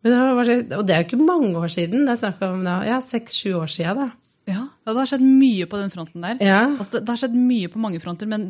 [0.00, 2.04] Men det var og det er jo ikke mange år siden.
[2.04, 4.10] Det er snakk om ja, seks-sju år siden, da.
[4.50, 6.38] Ja, det har skjedd mye på den fronten der.
[6.42, 6.62] Ja.
[6.72, 8.48] Altså, det, det har skjedd mye på mange fronter, men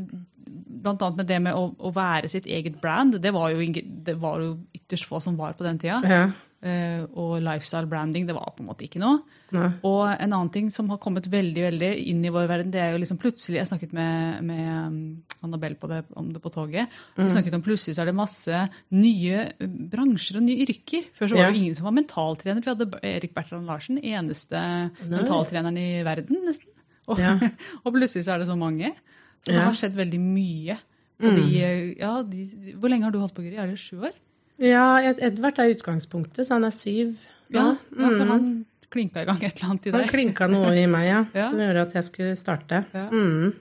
[0.81, 4.15] blant annet med det med å, å være sitt eget brand, det var, jo, det
[4.21, 6.01] var jo ytterst få som var på den tida.
[6.07, 6.31] ja.
[6.63, 9.23] Eh, og lifestyle branding, det var på en måte ikke noe.
[9.57, 9.71] Nei.
[9.89, 12.93] Og en annen ting som har kommet veldig veldig inn i vår verden, det er
[12.93, 14.99] jo liksom plutselig Jeg snakket med, med um,
[15.43, 16.93] Annabelle på det, om det på toget.
[17.17, 17.31] Vi Mm.
[17.33, 18.61] snakket om plutselig så er det masse
[18.93, 21.09] nye uh, bransjer og nye yrker.
[21.17, 22.61] Før så var det jo ingen som var mentaltrener.
[22.61, 24.61] Vi hadde Erik Bertrand Larsen, eneste
[25.09, 26.69] mentaltreneren i verden, nesten.
[27.09, 27.39] Og, Ja.
[27.85, 28.93] og plutselig så er det så mange.
[29.41, 29.63] Så det Ja.
[29.65, 29.67] Mm.
[29.73, 30.77] har skjedd veldig mye.
[31.21, 33.57] De, uh, ja, de, hvor lenge har du holdt på, Guri?
[33.57, 34.13] Er det sju år?
[34.61, 34.85] Ja,
[35.19, 37.17] Edvard er utgangspunktet, så han er syv.
[37.51, 40.11] Ja, ja for han klinka i gang et eller annet i Han deg.
[40.11, 41.49] klinka noe i meg, ja, Ja.
[41.51, 42.85] som gjorde at jeg skulle starte.
[42.95, 43.09] Ja.
[43.11, 43.53] Mm.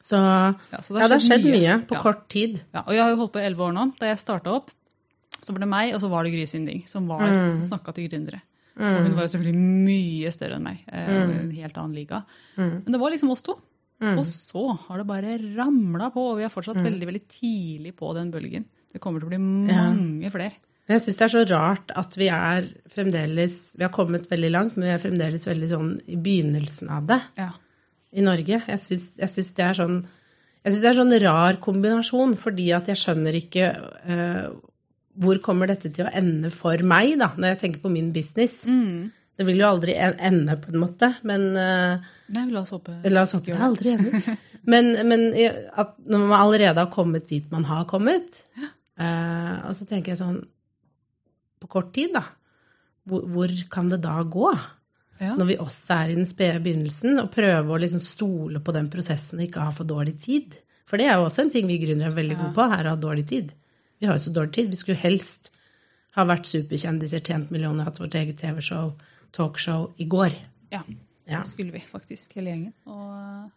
[0.00, 2.00] Så Ja, så ja, det har skjedd mye, på Ja.
[2.02, 2.60] kort tid.
[2.72, 3.84] Ja, og jeg har jo holdt på i elleve år nå.
[4.00, 4.70] Da jeg starta opp,
[5.40, 7.60] så var det meg, og så var det Gry Synding, som, var, Mm.
[7.62, 8.40] som snakka til gründere.
[8.80, 10.78] Og hun var jo selvfølgelig mye større enn meg.
[10.88, 11.40] eh, Mm.
[11.40, 12.24] En helt annen liga.
[12.56, 13.52] Men det var liksom oss to.
[14.00, 16.84] Og så har det bare ramla på, og vi er fortsatt Mm.
[16.86, 18.64] veldig veldig tidlig på den bølgen.
[18.92, 20.58] Det kommer til å bli mange flere.
[20.90, 24.78] Jeg syns det er så rart at vi er fremdeles Vi har kommet veldig langt,
[24.78, 27.52] men vi er fremdeles veldig sånn i begynnelsen av det Ja.
[28.10, 28.62] i Norge.
[28.66, 29.12] Jeg syns,
[29.54, 30.00] det er sånn
[30.60, 34.50] jeg syns det er sånn rar kombinasjon, fordi at jeg skjønner ikke uh,
[35.20, 38.60] hvor kommer dette til å ende for meg, da, når jeg tenker på min business.
[38.68, 39.08] Mm.
[39.40, 43.24] Det vil jo aldri ende, på en måte, men uh, Nei, la oss håpe La
[43.24, 44.36] oss håpe det aldri ender.
[44.68, 45.22] Men, men
[45.80, 48.42] at når man allerede har kommet dit man har kommet,
[49.00, 50.40] eh, og så tenker jeg sånn
[51.60, 52.22] På kort tid, da.
[53.08, 54.48] Hvor, hvor kan det da gå?
[55.20, 55.34] Ja.
[55.36, 58.88] Når vi også er i den spede begynnelsen, og prøve å liksom stole på den
[58.92, 60.56] prosessen og ikke ha for dårlig tid.
[60.88, 62.94] For det er jo også en ting vi gründere er veldig gode på, er å
[62.94, 63.52] ha dårlig tid.
[64.00, 64.70] Vi har jo så dårlig tid.
[64.72, 65.50] Vi skulle helst
[66.16, 68.94] ha vært superkjendiser, tjent millioner, hatt vårt eget TV-show,
[69.36, 70.32] talkshow, i går.
[70.72, 70.80] Ja,
[71.28, 71.42] Ja.
[71.44, 72.72] det skulle vi faktisk, hele gjengen.
[72.88, 73.50] Og,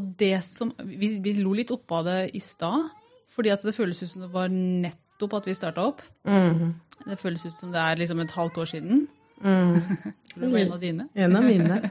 [0.00, 2.88] og det som vi, vi lo litt oppå det i stad,
[3.32, 6.02] fordi at det føles ut som det var nettopp at vi starta opp.
[6.28, 6.74] Mm.
[7.06, 9.06] Det føles ut som det er liksom et halvt år siden.
[9.42, 9.80] Mm.
[10.36, 11.04] Det var en av dine?
[11.14, 11.80] En av mine.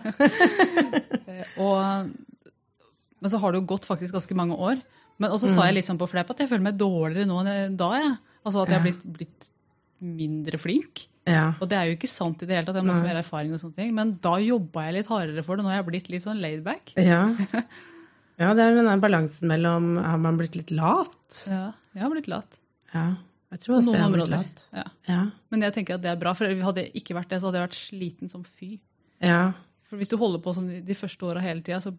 [1.25, 2.11] Eh, Og,
[3.19, 4.79] men så har det jo gått faktisk ganske mange år.
[5.19, 7.75] Men også sa jeg litt sånn på fleip at jeg føler meg dårligere nå enn
[7.79, 7.89] da.
[7.99, 8.13] Jeg.
[8.45, 9.49] Altså at jeg har blitt, blitt
[10.05, 11.05] mindre flink.
[11.25, 11.47] Ja.
[11.59, 13.55] Og det er jo ikke sant i det hele tatt, jeg har masse mer erfaring
[13.55, 13.91] og sånne ting.
[13.97, 15.65] Men da jobba jeg litt hardere for det.
[15.65, 16.93] Nå har jeg blitt litt sånn laidback.
[17.01, 17.23] Ja.
[18.39, 21.45] ja, det er den der balansen mellom Har man blitt litt lat?
[21.49, 22.57] Ja, jeg har blitt lat.
[22.93, 23.15] Ja.
[23.51, 24.63] Jeg tror også jeg har blitt lat.
[24.75, 24.83] Ja.
[25.07, 25.19] Ja.
[25.53, 27.61] Men jeg tenker at det er bra, for hadde jeg ikke vært det, så hadde
[27.61, 28.73] jeg vært sliten som fy.
[29.23, 29.53] Ja.
[29.87, 31.93] For hvis du holder på som de- de første åra hele tida, så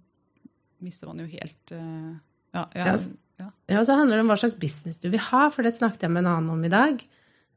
[0.82, 2.16] mister man jo helt uh,
[2.52, 2.66] Ja.
[2.74, 2.96] ja,
[3.68, 6.10] Ja, så handler det om hva slags business du vil ha, for det snakket jeg
[6.10, 7.00] med en annen om i dag.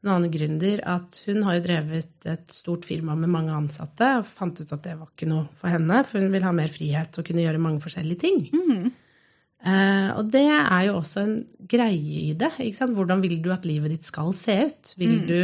[0.00, 4.24] En annen gründer, at hun har jo drevet et stort firma med mange ansatte, og
[4.24, 7.18] fant ut at det var ikke noe for henne, for hun vil ha mer frihet
[7.20, 8.38] og kunne gjøre mange forskjellige ting.
[9.60, 11.34] Eh, og det er jo også en
[11.68, 12.48] greie i det.
[12.80, 14.94] Hvordan vil du at livet ditt skal se ut?
[14.96, 15.36] Vil, du,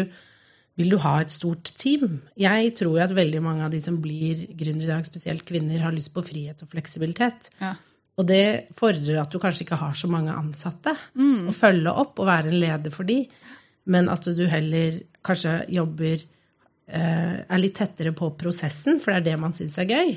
[0.80, 2.22] vil du ha et stort team?
[2.40, 5.84] Jeg tror jo at veldig mange av de som blir gründere i dag, spesielt kvinner,
[5.84, 7.50] har lyst på frihet og fleksibilitet.
[7.60, 7.74] Ja.
[8.16, 12.30] Og det fordrer at du kanskje ikke har så mange ansatte å følge opp og
[12.30, 13.26] være en leder for de,
[13.86, 16.22] men at du heller kanskje jobber
[16.88, 20.16] eh, Er litt tettere på prosessen, for det er det man syns er gøy.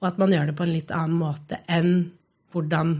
[0.00, 2.10] Og at man gjør det på en litt annen måte enn
[2.52, 2.98] hvordan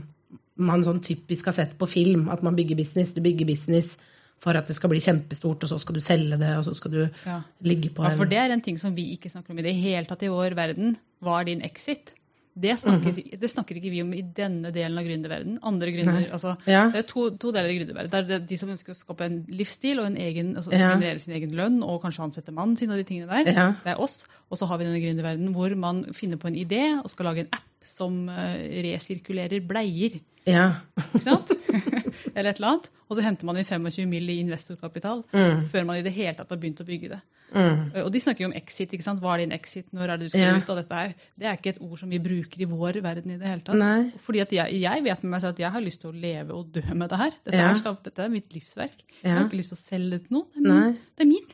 [0.60, 2.28] man sånn typisk har sett på film.
[2.32, 3.14] At man bygger business.
[3.16, 3.94] Du bygger business
[4.40, 6.92] for at det skal bli kjempestort, og så skal du selge det, og så skal
[6.94, 7.42] du Ja.
[7.62, 9.74] ligge på Ja, for det er en ting som vi ikke snakker om i det
[9.74, 10.96] hele tatt i vår verden.
[11.22, 12.14] Hva er din exit?
[12.58, 13.38] Det snakker, Mhm.
[13.40, 15.58] det snakker ikke vi om i denne delen av gründerverden.
[15.62, 16.90] Andre gründer, altså, Ja.
[16.90, 18.10] Det er to, to deler i gründerverden.
[18.10, 20.90] Det er de som ønsker å skape en livsstil og en egen, altså, Ja.
[20.98, 23.52] generere sin egen lønn og kanskje ansette mannen sin og de tingene der.
[23.52, 23.68] Ja.
[23.84, 24.24] Det er oss.
[24.50, 27.40] Og så har vi denne gründerverdenen hvor man finner på en idé og skal lage
[27.40, 30.20] en app som eh, resirkulerer bleier.
[30.46, 30.74] Ja.
[31.14, 31.50] Ikke sant?
[32.36, 32.90] Eller et eller annet.
[33.10, 34.28] Og så henter man inn 25 mill.
[34.30, 35.64] i investorkapital Mm.
[35.70, 37.20] før man i det hele tatt har begynt å bygge det.
[37.54, 38.04] Mm.
[38.04, 38.92] Og de snakker jo om exit.
[38.92, 39.20] ikke sant?
[39.20, 39.86] Hva er din exit?
[39.92, 40.56] Når er det du skal Ja.
[40.56, 41.14] ut av dette her?
[41.38, 43.74] Det er ikke et ord som vi bruker i vår verden i det hele tatt.
[43.76, 44.12] Nei.
[44.22, 46.50] Fordi at jeg, jeg vet med meg selv at jeg har lyst til å leve
[46.54, 47.30] og dø med det her.
[47.44, 47.74] Dette, Ja.
[47.74, 49.02] skal, dette er mitt livsverk.
[49.24, 50.46] Jeg har ikke lyst til å selge det til noen.
[50.54, 50.98] Det er min.
[51.16, 51.46] Det er min.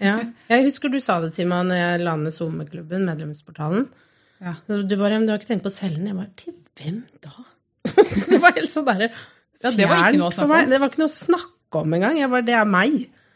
[0.00, 0.20] Ja.
[0.50, 3.88] Jeg husker du sa det til meg når jeg la ned SoMe-klubben, medlemsportalen.
[4.42, 4.54] Ja.
[4.68, 6.06] Du bare, du har ikke tenkt på å selge den?
[6.06, 7.30] Jeg bare, til hvem da?
[7.86, 9.10] så det var helt sånn derre
[9.62, 10.64] Ja, det var ikke noe å snakke meg.
[10.64, 10.70] om.
[10.74, 12.16] Det var ikke noe å snakke om engang.
[12.20, 12.94] Jeg bare, det er meg.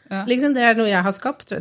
[0.09, 0.23] Ja.
[0.29, 1.53] Liksom, det er noe jeg har skapt.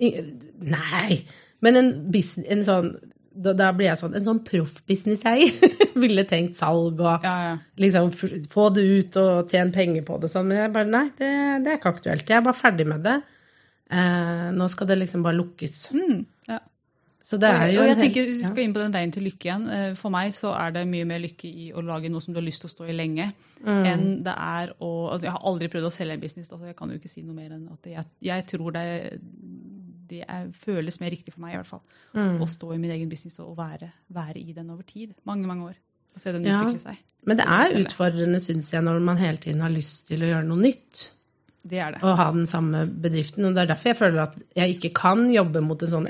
[0.00, 1.20] Nei.
[1.64, 2.90] Men en, business, en sånn
[3.30, 5.52] da, da blir jeg sånn En sånn proffbusinesseier
[6.02, 7.52] ville tenkt salg og Ja, ja.
[7.80, 8.08] liksom
[8.50, 10.48] få det ut og tjene penger på det sånn.
[10.50, 11.30] Men jeg bare nei, det,
[11.64, 12.24] det er ikke aktuelt.
[12.28, 13.18] Jeg er bare ferdig med det.
[13.90, 15.76] Eh, nå skal det liksom bare lukkes.
[15.96, 16.18] Mm,
[16.50, 16.58] ja.
[17.30, 19.22] Så det er jo og jeg tenker, Hvis Vi skal inn på den veien til
[19.22, 19.66] lykke igjen.
[19.70, 22.40] Eh, For meg så er det mye mer lykke i å lage noe som du
[22.40, 23.84] har lyst til å stå i lenge, Mm.
[23.86, 26.76] enn det er å altså, Jeg har aldri prøvd å selge en business, altså jeg
[26.76, 29.20] kan jo ikke si noe mer enn at jeg, jeg tror det,
[30.10, 31.82] det er, føles mer riktig for meg, i hvert fall.
[32.16, 32.40] Mm.
[32.40, 35.14] Å stå i min egen business og være, være i den over tid.
[35.28, 35.74] Mange, mange år.
[36.14, 36.58] Og se den Ja.
[36.64, 36.96] utvikle seg.
[37.26, 40.46] Men det er utfordrende, syns jeg, når man hele tiden har lyst til å gjøre
[40.48, 41.10] noe nytt.
[41.62, 42.00] Det er det.
[42.00, 43.44] Å ha den samme bedriften.
[43.44, 46.08] Og det er derfor jeg føler at jeg ikke kan jobbe mot en sånn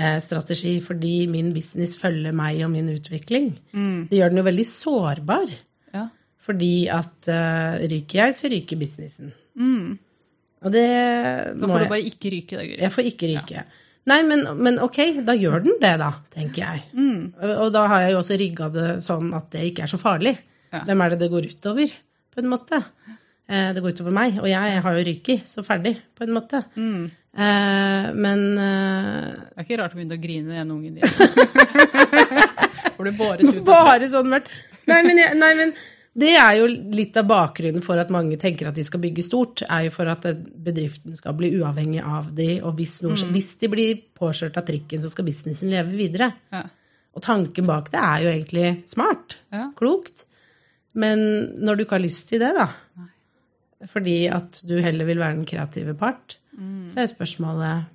[0.00, 3.52] exit-strategi, fordi min business følger meg og min utvikling.
[4.08, 5.52] Det gjør den jo veldig sårbar.
[5.94, 6.06] Ja.
[6.40, 9.34] Fordi at uh, ryker jeg, så ryker businessen.
[9.60, 9.98] Mm.
[10.60, 10.88] Og det
[11.56, 12.82] Da får du bare ikke ryke, da, Guri.
[12.82, 13.64] Jeg får ikke ryke.
[14.10, 16.84] Nei, men, men ok, da gjør den det, da, tenker jeg.
[16.96, 17.32] Mm.
[17.36, 20.00] Og, og da har jeg jo også rigga det sånn at det ikke er så
[20.00, 20.34] farlig.
[20.72, 20.84] Ja.
[20.88, 21.92] Hvem er det det går utover,
[22.30, 22.80] på en måte?
[23.50, 26.62] Eh, det går utover meg, og jeg har jo ryket, så ferdig, på en måte.
[26.78, 27.08] Mm.
[27.30, 31.04] Eh, men uh, Det er ikke rart å begynne å grine den ene ungen din.
[33.00, 34.50] Du båret ut Bare sånn mørkt.
[34.90, 35.70] Nei nei, men
[36.20, 39.62] det er jo litt av bakgrunnen for at mange tenker at de skal bygge stort,
[39.62, 40.26] er jo for at
[40.66, 43.30] bedriften skal bli uavhengig av de, og hvis, noen, Mm.
[43.36, 46.32] hvis de blir påkjørt av trikken, så skal businessen leve videre.
[46.52, 46.64] Ja.
[47.14, 49.70] Og tanken bak det er jo egentlig smart, Ja.
[49.78, 50.24] klokt.
[50.94, 52.68] Men når du ikke har lyst til det, da,
[53.86, 56.88] fordi at du heller vil være den kreative part, Mm.
[56.90, 57.88] så er spørsmålet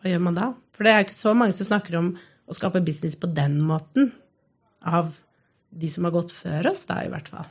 [0.00, 0.50] hva gjør man da?
[0.76, 2.12] For det er jo ikke så mange som snakker om
[2.46, 4.12] å skape business på den måten
[4.86, 5.14] av
[5.76, 7.48] de som har gått før oss, da i hvert fall.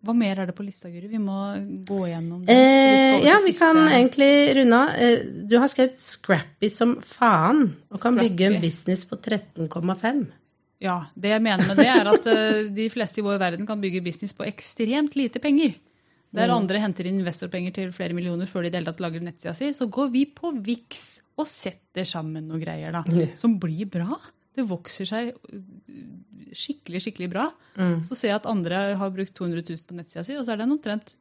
[0.00, 1.10] Hva mer er det på lista, Guri?
[1.12, 1.36] Vi må
[1.84, 2.54] gå gjennom det.
[2.56, 4.94] Eh, ja, vi kan egentlig runde av.
[4.96, 10.26] Eh, du har skrevet 'scrappy som faen' og kan bygge en business på 13,5.
[10.80, 13.80] Ja, Det jeg mener med det, er at eh, de fleste i vår verden kan
[13.80, 15.74] bygge business på ekstremt lite penger.
[16.32, 16.56] Der Mm.
[16.60, 19.54] andre henter inn investorpenger til flere millioner før de i det hele tatt lager nettsida
[19.56, 23.02] si, så går vi på Vix og setter sammen noe greier da,
[23.34, 24.14] som blir bra.
[24.54, 25.60] Det vokser seg øh,
[26.52, 27.48] skikkelig, skikkelig bra.
[27.76, 28.00] Mm.
[28.06, 30.62] Så ser jeg at andre har brukt 200 000 på nettsida si, og så er
[30.62, 31.16] den omtrent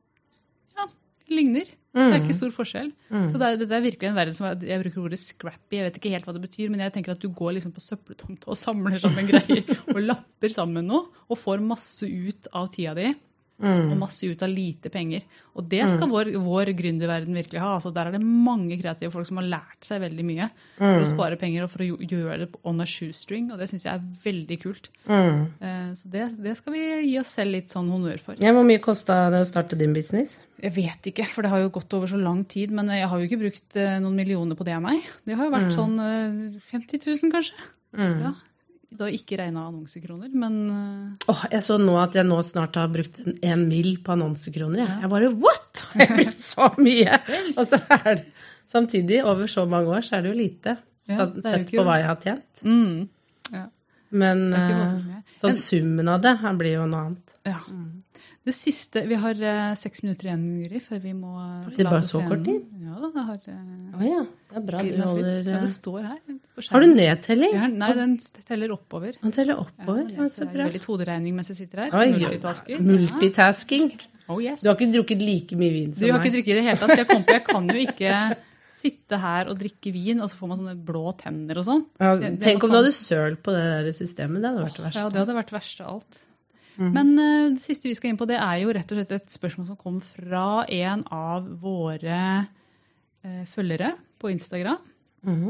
[0.77, 0.85] Ja,
[1.29, 1.65] ligner.
[1.65, 2.13] Det Mm.
[2.13, 2.91] er ikke stor forskjell.
[3.09, 5.85] Så det er, dette er virkelig en verden som er, Jeg bruker ordet scrappy, jeg
[5.87, 8.45] vet ikke helt hva det betyr, men jeg tenker at du går liksom på søppeltomta
[8.47, 13.15] og samler sammen greier og lapper sammen noe, og får masse ut av tida di.
[13.59, 15.23] Og masse ut av lite penger.
[15.59, 17.73] Og det skal vår, vår gründerverden virkelig ha.
[17.75, 20.47] Altså, der er det mange kreative folk som har lært seg veldig mye
[20.77, 23.83] for å spare penger og for å gjøre det on a shoestring, og det syns
[23.83, 24.89] jeg er veldig kult.
[25.09, 25.41] Mm.
[25.59, 28.39] Eh, Så det, det skal vi gi oss selv litt sånn honnør for.
[28.39, 30.37] Ja, hvor mye kosta det å starte din business?
[30.61, 32.71] Jeg vet ikke, for det har jo gått over så lang tid.
[32.71, 35.01] Men jeg har jo ikke brukt eh, noen millioner på det, nei.
[35.27, 37.55] Det har jo vært sånn eh, 50 000, kanskje.
[37.99, 38.33] Ja.
[38.97, 40.55] Da ikke regna annonsekroner, men
[41.29, 44.81] Åh, jeg så nå at jeg nå snart har brukt en, en mil på annonsekroner.
[44.81, 45.65] Jeg, jeg bare what?!
[45.99, 47.19] Jeg Har brukt så mye?
[47.55, 48.25] Og så er det
[48.69, 50.75] samtidig, over så mange år, så er det jo lite.
[51.09, 52.61] Ja, det sett jo på hva jeg har tjent.
[52.61, 52.99] mm,
[53.55, 53.63] ja.
[54.09, 54.93] Men Det eh,
[55.41, 57.33] sånn summen av det her blir jo noe annet.
[57.49, 57.59] ja.
[58.49, 61.33] Det siste Vi har eh, seks minutter igjen, Guri, før vi må
[61.67, 62.63] Det det bare forlate så kort tid?
[62.81, 65.71] Ja da, det har eh, oh, ja, det er bra du holder Ja, eh, det
[65.75, 66.19] står her.
[66.69, 67.53] Har du nedtelling?
[67.53, 68.15] Ja, nei, den
[68.47, 69.19] teller oppover.
[69.21, 70.05] Den teller oppover.
[70.07, 70.65] jeg Ja, så bra.
[70.65, 71.93] veldig hoderegning mens jeg sitter her.
[71.99, 72.07] Oi,
[72.81, 73.91] multitasking.
[73.93, 74.15] Ja.
[74.29, 74.61] Oh, yes.
[74.61, 76.09] Du har ikke drukket like mye vin som meg.
[76.09, 76.95] Du har ikke drukket i det hele tatt.
[76.99, 78.15] Jeg kom på, jeg kan jo ikke
[78.79, 81.85] sitte her og drikke vin, og så får man sånne blå tenner og sånn.
[82.01, 84.41] Ja, tenk om du hadde søl på det der systemet.
[84.41, 85.03] Det hadde vært det verste.
[85.03, 86.21] Ja, det hadde vært verst av alt.
[86.79, 89.33] Men eh, det siste vi skal inn på, det er jo rett og slett et
[89.33, 92.19] spørsmål som kom fra en av våre
[93.23, 94.79] eh, følgere på Instagram.
[95.27, 95.49] Mhm.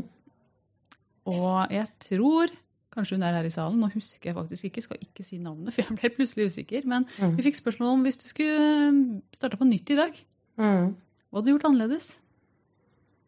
[1.30, 2.50] Og jeg tror
[2.90, 3.78] Kanskje hun er her i salen.
[3.80, 4.82] Nå husker jeg faktisk ikke.
[4.82, 6.88] Skal ikke si navnet, for jeg ble plutselig usikker.
[6.90, 7.06] Men
[7.38, 10.18] vi fikk spørsmål om hvis du skulle starte på nytt i dag,
[10.60, 10.96] Mhm.
[11.30, 12.08] hva hadde du gjort annerledes?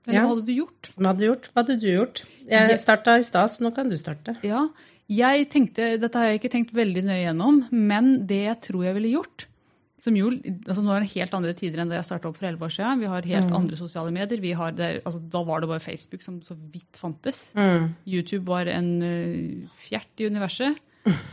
[0.07, 0.23] Eller Ja.
[0.25, 0.89] hva hadde du gjort?
[0.97, 1.45] Hva hadde du gjort?
[1.53, 2.23] Hva hadde du gjort?
[2.49, 4.33] Jeg starta i stad, så nå kan du starte.
[4.43, 4.65] Ja,
[5.11, 8.97] jeg tenkte, Dette har jeg ikke tenkt veldig nøye gjennom, men det jeg tror jeg
[8.99, 9.47] ville gjort
[10.01, 12.47] som jo, altså Nå er det helt andre tider enn da jeg starta opp for
[12.49, 13.01] 11 år siden.
[13.03, 14.41] Vi har helt andre sosiale medier.
[14.41, 17.51] Vi har der, altså Da var det bare Facebook som så vidt fantes.
[17.53, 17.91] Mm.
[18.09, 20.79] YouTube var en uh, fjert i universet,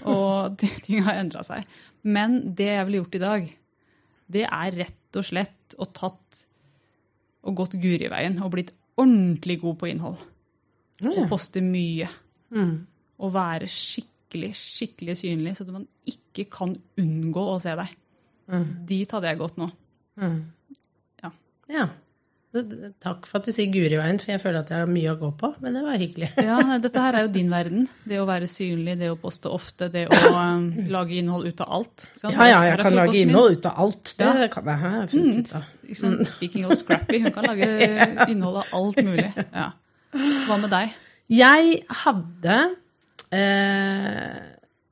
[0.04, 1.64] og ting har endra seg.
[2.04, 3.48] Men det jeg ville gjort i dag,
[4.36, 6.44] det er rett og slett å tatt
[7.48, 10.20] og gått Guri-veien og blitt ordentlig god på innhold.
[11.08, 12.10] Og poste mye.
[12.52, 12.84] Mm.
[13.18, 17.94] Og være skikkelig, skikkelig synlig, så at man ikke kan unngå å se deg.
[18.88, 19.70] Dit hadde jeg gått nå.
[21.22, 21.30] Ja.
[21.72, 21.88] ja.
[23.04, 25.28] Takk for at du sier Guriveien, for jeg føler at jeg har mye å gå
[25.38, 25.50] på.
[25.62, 26.30] Men det var hyggelig.
[26.46, 27.84] Ja, Dette her er jo din verden.
[28.08, 31.74] Det å være synlig, det å poste ofte, det å um, lage innhold ut av
[31.78, 32.06] alt.
[32.24, 34.14] Ja, ja, jeg kan lage innhold ut av alt.
[34.16, 34.48] Det Ja.
[34.54, 34.94] kan jeg.
[34.94, 35.68] Jeg funnet ut av.
[35.92, 36.24] Mm.
[36.32, 37.68] Speaking of Scrappy, hun kan lage
[38.32, 39.28] innhold av alt mulig.
[39.52, 39.68] Ja.
[40.48, 40.96] Hva med deg?
[41.28, 42.58] Jeg hadde
[43.34, 44.38] eh,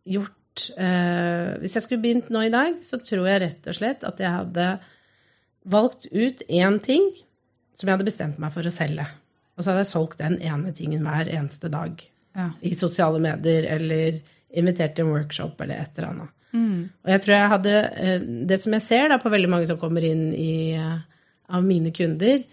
[0.06, 4.06] gjort eh, Hvis jeg skulle begynt nå i dag, så tror jeg rett og slett
[4.08, 4.68] at jeg hadde
[5.66, 7.08] valgt ut én ting
[7.76, 9.04] som jeg hadde bestemt meg for å selge.
[9.56, 12.00] Og så hadde jeg solgt den ene tingen hver eneste dag.
[12.36, 12.50] Ja.
[12.60, 14.20] I sosiale medier eller
[14.56, 16.32] invitert til en workshop eller et eller annet.
[17.04, 19.80] Og jeg tror jeg hadde eh, Det som jeg ser da på veldig mange som
[19.80, 20.98] kommer inn i, eh,
[21.52, 22.44] av mine kunder,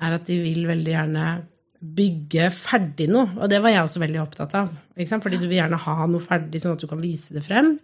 [0.00, 1.24] er at de vil veldig gjerne
[1.80, 3.30] bygge ferdig noe.
[3.40, 4.70] Og det var jeg også veldig opptatt av.
[4.96, 7.78] Fordi du vil gjerne ha noe ferdig, sånn at du kan vise det frem.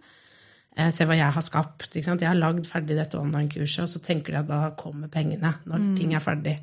[0.77, 1.95] Eh, Se hva jeg har skapt.
[1.97, 5.87] Jeg har lagd ferdig dette online-kurset, og så tenker de at da kommer pengene når
[5.97, 6.59] ting er ferdig.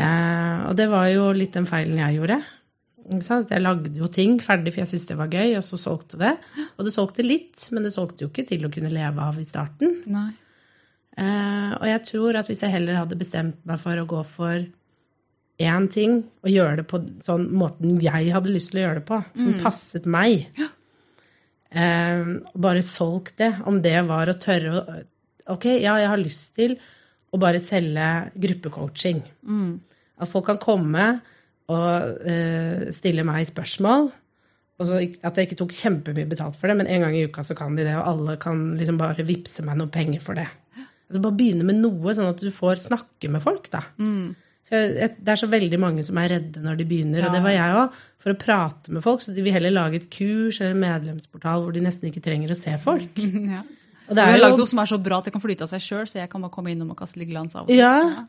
[0.00, 2.40] Eh, og det var jo litt den feilen jeg gjorde.
[3.10, 6.34] Jeg lagde jo ting ferdig, for jeg syntes det var gøy, og så solgte det.
[6.78, 9.44] Og det solgte litt, men det solgte jo ikke til å kunne leve av i
[9.48, 9.96] starten.
[11.18, 14.62] Eh, og jeg tror at hvis jeg heller hadde bestemt meg for å gå for
[15.60, 19.06] én ting, og gjøre det på sånn måten jeg hadde lyst til å gjøre det
[19.10, 20.46] på, som passet meg,
[21.70, 25.00] eh, bare solgt det, om det var å tørre å
[25.50, 26.76] Ok, ja, jeg har lyst til
[27.34, 29.16] å bare selge gruppecoaching.
[30.20, 31.06] At folk kan komme
[31.72, 34.12] og eh, stille meg spørsmål.
[34.80, 37.56] Så At jeg ikke tok kjempemye betalt for det, men en gang i uka så
[37.58, 40.46] kan de det, og alle kan liksom bare vippse meg noe penger for det.
[41.10, 43.82] Altså Bare begynne med noe, sånn at du får snakke med folk, da.
[43.98, 44.36] Jeg-
[44.70, 47.76] det er så veldig mange som er redde når de begynner, og det var jeg
[47.80, 49.22] òg, for å prate med folk.
[49.24, 52.54] Så de vil heller lage et kurs eller en medlemsportal hvor de nesten ikke trenger
[52.54, 53.18] å se folk.
[53.50, 53.64] Ja.
[54.10, 55.82] Og det er lagd noe som er så bra at det kan flyte av seg
[55.84, 57.78] sjøl, så jeg kan bare komme innom og kaste litt glans av og til.
[57.78, 58.24] Ja.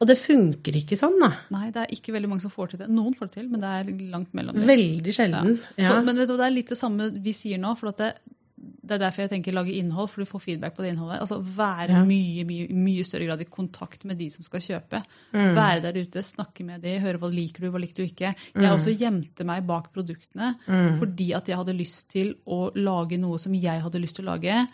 [0.00, 1.28] Og det funker ikke sånn, da.
[1.52, 2.86] Nei, det er ikke veldig mange som får til det.
[2.88, 4.56] Noen får det til, men det er langt mellom.
[4.56, 4.64] dem.
[4.70, 5.58] Veldig sjelden.
[5.74, 5.90] Ja.
[5.90, 7.74] Så, men vet du, det er litt det samme vi sier nå.
[7.76, 8.10] for at det,
[8.58, 11.20] det er derfor jeg tenker lage innhold, for du får feedback på det innholdet.
[11.22, 15.00] Altså Være mye, mye, mye større grad i kontakt med de som skal kjøpe.
[15.34, 15.52] Mm.
[15.54, 18.32] Være der ute, snakke med de, høre hva liker du, hva liker du ikke.
[18.34, 18.74] Jeg Mm.
[18.74, 20.54] også gjemte meg bak produktene
[20.98, 24.32] fordi at jeg hadde lyst til å lage noe som jeg hadde lyst til å
[24.34, 24.66] lage,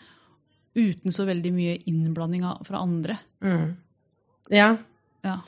[0.75, 3.17] uten så veldig mye innblanding fra andre.
[4.49, 4.75] ja.
[5.25, 5.39] Ja.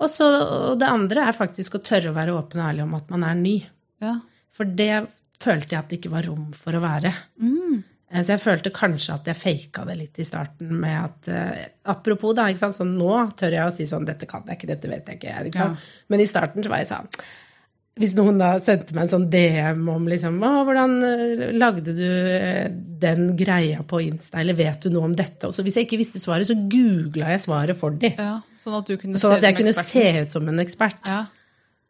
[0.00, 0.24] Og, så,
[0.72, 3.22] og det andre er faktisk å tørre å være åpen og ærlig om at man
[3.28, 3.58] er ny.
[4.00, 4.14] Ja.
[4.56, 5.06] For det
[5.40, 7.12] følte jeg at det ikke var rom for å være.
[7.40, 7.80] Mm.
[8.10, 11.60] Så jeg følte kanskje at jeg faka det litt i starten med at uh,
[11.92, 14.70] Apropos, da, ikke sant, så nå tør jeg å si sånn Dette kan jeg ikke,
[14.72, 15.36] dette vet jeg ikke.
[15.46, 15.84] Ikke sant?
[16.10, 17.06] Men i starten så var jeg sånn
[18.02, 22.02] Hvis noen da sendte meg en sånn DM om liksom Å, hvordan eh, lagde du
[22.08, 22.66] eh,
[23.00, 25.46] den greia på Insta, eller vet du noe om dette?
[25.46, 28.18] Og så hvis jeg ikke visste svaret, så googla jeg svaret for dem.
[28.18, 28.40] ja.
[28.58, 31.06] Sånn at du kunne Sånn at se jeg kunne se ut som en ekspert.
[31.06, 31.22] Ja.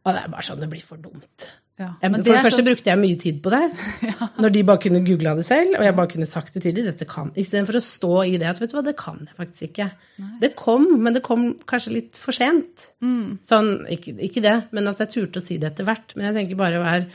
[0.05, 1.49] Og det er bare sånn, det blir for dumt.
[1.81, 1.87] Ja.
[2.03, 3.61] Men for det første så- brukte jeg mye tid på det,
[4.45, 6.85] når de bare kunne googla det selv, og jeg bare kunne sagt det til dem,
[6.91, 9.67] dette kan, istedenfor å stå i det at vet du hva, det kan jeg faktisk
[9.71, 9.87] ikke.
[10.43, 12.91] Det kom, men det kom kanskje litt for sent.
[13.01, 16.13] Sånn, ikke, ikke det, men at jeg turte å si det etter hvert.
[16.17, 17.07] Men jeg tenker bare vær,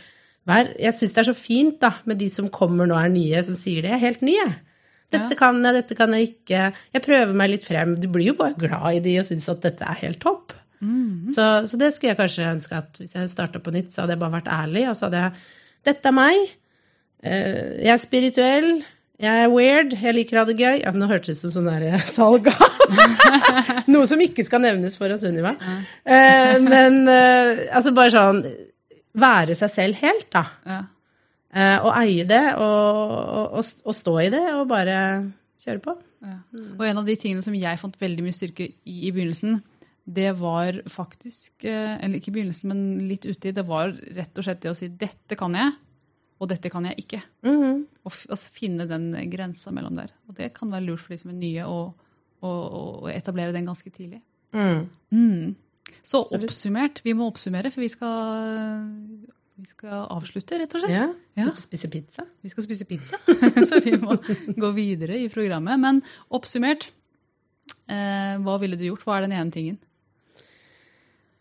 [0.49, 3.43] vær Jeg syns det er så fint da, med de som kommer nå er nye,
[3.45, 3.91] som sier det.
[3.93, 4.55] Jeg er helt ny, jeg.
[5.13, 6.73] Dette kan jeg, dette kan jeg ikke.
[6.97, 7.93] Jeg prøver meg litt frem.
[8.01, 10.53] Du blir jo bare glad i de og syns at dette er helt topp.
[11.35, 14.15] Så, så det skulle jeg kanskje ønske at hvis jeg starta på nytt, så hadde
[14.15, 14.83] jeg bare vært ærlig.
[14.91, 15.45] Og så hadde jeg
[15.85, 16.43] Dette er meg.
[17.23, 18.69] Eh, Jeg er spirituell.
[19.21, 19.93] Jeg er weird.
[20.01, 20.81] Jeg liker å ha det gøy.
[20.83, 22.65] Ja, nå hørtes det ut som sånn der salg av
[23.93, 25.55] Noe som ikke skal nevnes for Sunniva.
[26.03, 28.41] Eh, Men eh, altså bare sånn
[29.15, 30.41] Være seg selv helt, da.
[30.67, 30.81] Ja.
[31.55, 34.97] Eh, Og eie det, og, og, og stå i det, og bare
[35.63, 35.93] kjøre på.
[36.25, 36.33] Ja.
[36.75, 39.61] Og en av de tingene som jeg fant veldig mye styrke i i begynnelsen,
[40.05, 43.51] det var faktisk eh, Eller ikke i begynnelsen, men litt uti.
[43.55, 45.73] Det var rett og slett det å si 'dette kan jeg',
[46.39, 47.23] og 'dette kan jeg ikke'.
[47.49, 47.85] Og, -hmm.
[48.05, 50.13] og finne den grensa mellom der.
[50.29, 51.93] Og det kan være lurt for de som er nye, å,
[52.41, 52.49] å,
[53.03, 54.21] å etablere den ganske tidlig.
[54.53, 55.55] Mm.
[56.03, 57.01] Så oppsummert.
[57.03, 58.85] Vi må oppsummere, for vi skal,
[59.57, 60.93] vi skal avslutte, rett og slett.
[60.93, 61.09] Ja.
[61.33, 61.55] Skal ja.
[61.57, 62.25] spise pizza?
[62.41, 63.17] Vi skal spise pizza,
[63.69, 64.17] så vi må
[64.55, 65.79] gå videre i programmet.
[65.81, 66.91] Men oppsummert,
[67.89, 69.03] eh, hva ville du gjort?
[69.03, 69.81] Hva er den ene tingen?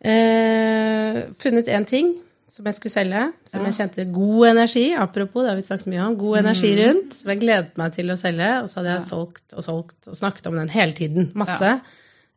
[0.05, 2.15] Eh, funnet én ting
[2.55, 6.03] som jeg skulle selge, som jeg kjente god energi Apropos, det har vi snakket mye
[6.05, 6.17] om.
[6.21, 8.51] God energi rundt, som jeg gledet meg til å selge.
[8.63, 11.31] Og så hadde jeg solgt og solgt og snakket om den hele tiden.
[11.35, 11.73] Masse.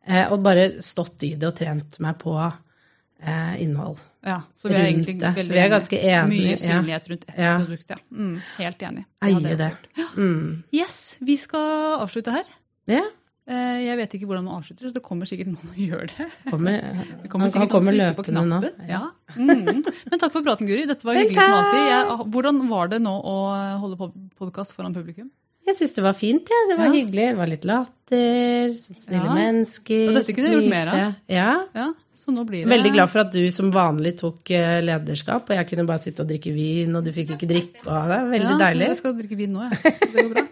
[0.08, 4.00] Eh, og bare stått i det og trent meg på eh, innhold.
[4.26, 5.30] Ja, så vi er egentlig det.
[5.36, 7.52] Så vi er ganske enige, Mye synlighet rundt ett Ja.
[7.60, 7.96] produkt, ja.
[8.10, 9.04] Mm, helt enig.
[9.22, 9.54] Eie det.
[9.60, 10.08] også.
[10.16, 10.64] Mm.
[10.74, 12.44] Yes, vi skal avslutte her.
[12.88, 13.04] Ja,
[13.48, 16.26] Jeg vet ikke hvordan man avslutter, så det kommer sikkert noen og gjør det.
[16.50, 16.74] kommer,
[17.22, 18.60] Det kommer han, kommer løpende nå.
[18.60, 18.86] knappen.
[18.90, 19.02] Ja.
[19.38, 19.82] Mm.
[20.12, 20.84] Men takk for praten, Guri.
[20.90, 21.84] Dette var Selv hyggelig som alltid.
[21.88, 23.36] Jeg, hvordan var det nå å
[23.80, 25.30] holde podkast foran publikum?
[25.68, 26.60] Jeg syns det var fint, ja.
[26.70, 26.92] Det var Ja.
[26.96, 27.24] hyggelig.
[27.28, 30.04] Det var litt latter, snille mennesker.
[30.08, 31.00] Og dette kunne du gjort mer av.
[31.28, 31.48] Ja.
[31.76, 35.44] Ja, så nå blir det Veldig glad for at du som vanlig tok eh, lederskap,
[35.52, 38.24] og jeg kunne bare sitte og drikke vin, og du fikk ikke drikke, det var
[38.32, 38.88] veldig deilig.
[38.94, 39.92] Jeg skal drikke vin nå, jeg.
[40.00, 40.46] Det går bra.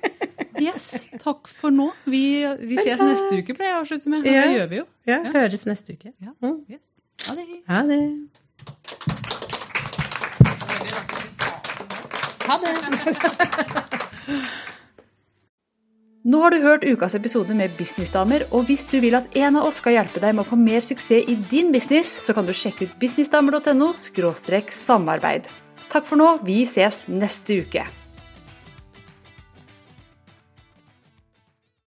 [0.62, 1.90] Yes, takk for nå.
[2.08, 2.22] Vi,
[2.64, 4.26] vi ses neste uke, pleier jeg å avslutte med.
[4.26, 4.46] Ja.
[4.46, 4.86] det gjør vi jo.
[5.08, 6.12] Ja, høres neste uke.
[6.22, 6.32] Ja.
[6.44, 6.60] Mm.
[6.70, 6.84] Yes.
[7.26, 7.46] Ha det.
[7.66, 8.00] Ha det.
[12.46, 12.72] Ha det.
[16.26, 19.68] Nå har du hørt ukas episode med Businessdamer, og hvis du vil at en av
[19.68, 22.50] oss skal hjelpe deg med å få mer suksess i din business, så kan du
[22.50, 25.46] sjekke ut businessdamer.no samarbeid.
[25.92, 27.86] Takk for nå, vi ses neste uke.